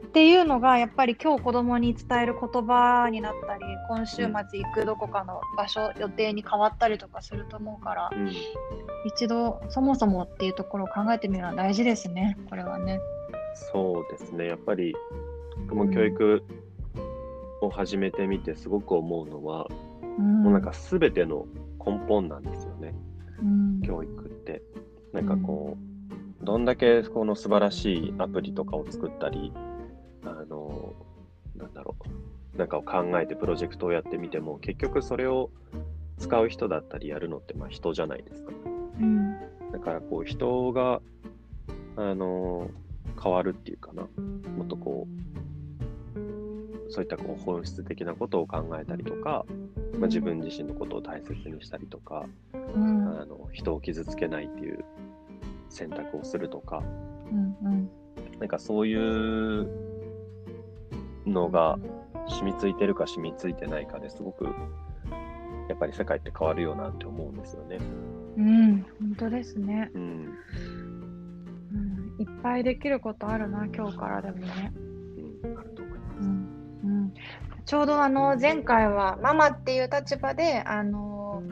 [0.06, 8.32] っていうのがやっぱり今日子供に伝える言葉になったり今週末行くどこかの場所予定に変わったりとかすると思うから、うん、
[9.04, 13.00] 一度そもそもっていうところを考えてみるのは大事ですねこれはね。
[13.72, 14.46] そうですね。
[14.46, 14.94] やっぱり
[15.68, 16.42] 僕も教育
[17.60, 19.66] を始めてみてすごく思うのは、
[20.18, 21.46] うん、もうなんか全ての
[21.84, 22.94] 根本なんですよね、
[23.40, 24.62] うん、教育って。
[25.12, 25.76] なんかこ
[26.40, 29.52] う、どんだけこの素晴らしいアプリとかを作ったり
[30.24, 30.92] あの、
[31.56, 31.96] なんだろ
[32.54, 35.50] う、なんかを考えてプロジェクトをやってみても、結局それを
[36.18, 38.52] 使う人だったりやるのってまあ人じゃないですか。
[39.00, 39.36] うん、
[39.72, 41.00] だからこう人が、
[41.96, 42.70] あの、
[43.22, 44.02] 変わるっていうかな、
[44.56, 45.45] もっとこう、
[46.88, 49.44] そういったこう本質的なことを考えたりとか、
[49.98, 54.84] まあ、自分自身のことを大切にしたりとか、うん、あの人を傷つけないっていう
[55.68, 56.82] 選択をするとか、
[57.30, 57.90] うんうん、
[58.38, 59.68] なんかそういう
[61.26, 61.78] のが
[62.28, 64.46] 染みついてるか染みついてないかですごく
[65.68, 67.78] やっぱり世界って変わるよなって思うんですよね。
[68.36, 69.90] うん、本当ですね。
[69.94, 70.02] うん、
[71.72, 74.72] うん、いっぱいできることあるな、今日からでもね。
[75.44, 75.82] うん、あると
[77.64, 81.42] ちょうどあの前回はママっていう立場であの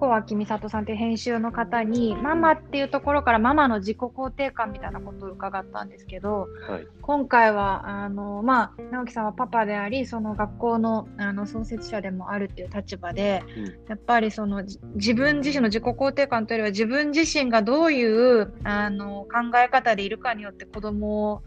[0.00, 14.64] 小脇美里さんという編集の方にママっていうところからママの自己肯定感みたいなことを伺ったんですけど、はい、今回はあの、まあ、直樹さんはパパでありその学校のあの創設者でもあるっていう立場で、うん、やっぱりその
[14.94, 21.42] 自分自身の自己肯定感というよりは自分自身がどういうあの考え方でいるかによって子供を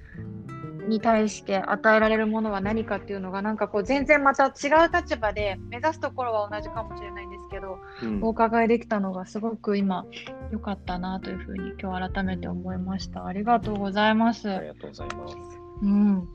[0.88, 4.52] に対して与えられるものは何かっていうのがなんかこう全然また違う
[4.94, 10.06] 立場で目指すところは同じかもしれないんですけど、うん、お伺いできたのがすごく今
[10.52, 13.26] 良かったなというふうに今日改めて思いました。
[13.26, 14.50] ありがとうございます。
[14.50, 15.36] ありがとうございます。
[15.82, 16.28] うん。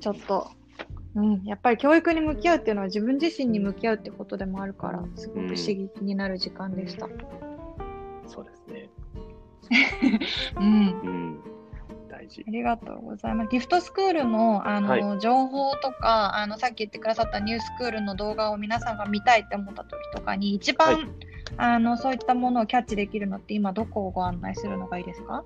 [0.00, 0.50] ちょっと
[1.14, 7.12] うん、やっぱり教育に向き合うっていうのは自分自身に向き合うってことでもあるからすごく刺激になる時間でした、うん、
[8.28, 8.90] そうですね。
[10.56, 11.57] うん、うん
[12.26, 12.44] 事。
[12.46, 13.50] ありがとうございます。
[13.50, 21.06] ギフトスクールのあの、はい、情報とかあのさっき言ってくださったニュースクールの動画を皆さんが見たいって思った時とかに一番、はい、
[21.56, 25.44] あのそういったものをキャッチできるのって今どこをご案内するのがいいですか？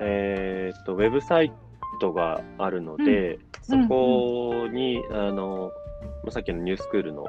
[0.00, 1.52] えー、っとウェブサイ
[2.00, 3.38] トがあるので、
[3.68, 5.70] うん、そこに、うんうん、あの
[6.30, 7.24] さっきのニュースクールの、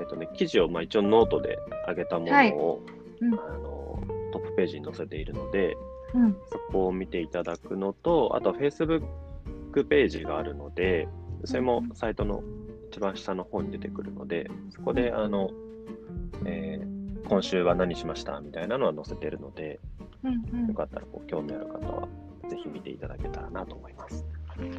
[0.00, 1.58] えっとね、記事を、まあ、一応ノートで
[1.88, 2.50] 上げたものを、はい。
[3.20, 4.02] うん、あの
[4.32, 5.76] トップページに載せているので、
[6.14, 9.02] うん、そこを見ていただくのと、あとは Facebook
[9.88, 11.08] ページがあるので、
[11.44, 12.42] それもサイトの
[12.90, 15.50] 一番下の方に出てくるので、そこで、あの、
[16.44, 19.80] えー、今週は何しましたみたいなのは載せてるので、
[20.22, 22.08] うんうん、よかったらこう興味ある方は、
[22.48, 24.24] ぜひ見ていただけたらなと思います。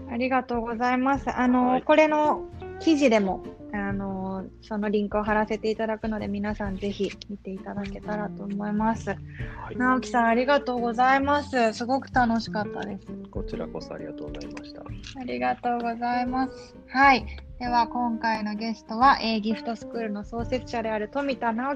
[0.09, 1.29] ありがとうございます。
[1.29, 2.45] あの、はい、これの
[2.79, 9.09] 記事でも、あの、そのリンクを貼らせていただくので、皆さんぜひ見ていただけたらと思います。
[9.09, 9.15] は
[9.71, 11.73] い、直樹さん、ありがとうございます。
[11.73, 13.07] すごく楽しかったです。
[13.31, 14.81] こちらこそありがとうございました。
[14.81, 16.75] ありがとうございます。
[16.87, 17.25] はい。
[17.57, 21.73] では、今回のゲストは、えー、ギフトスクールの創設者である富田直樹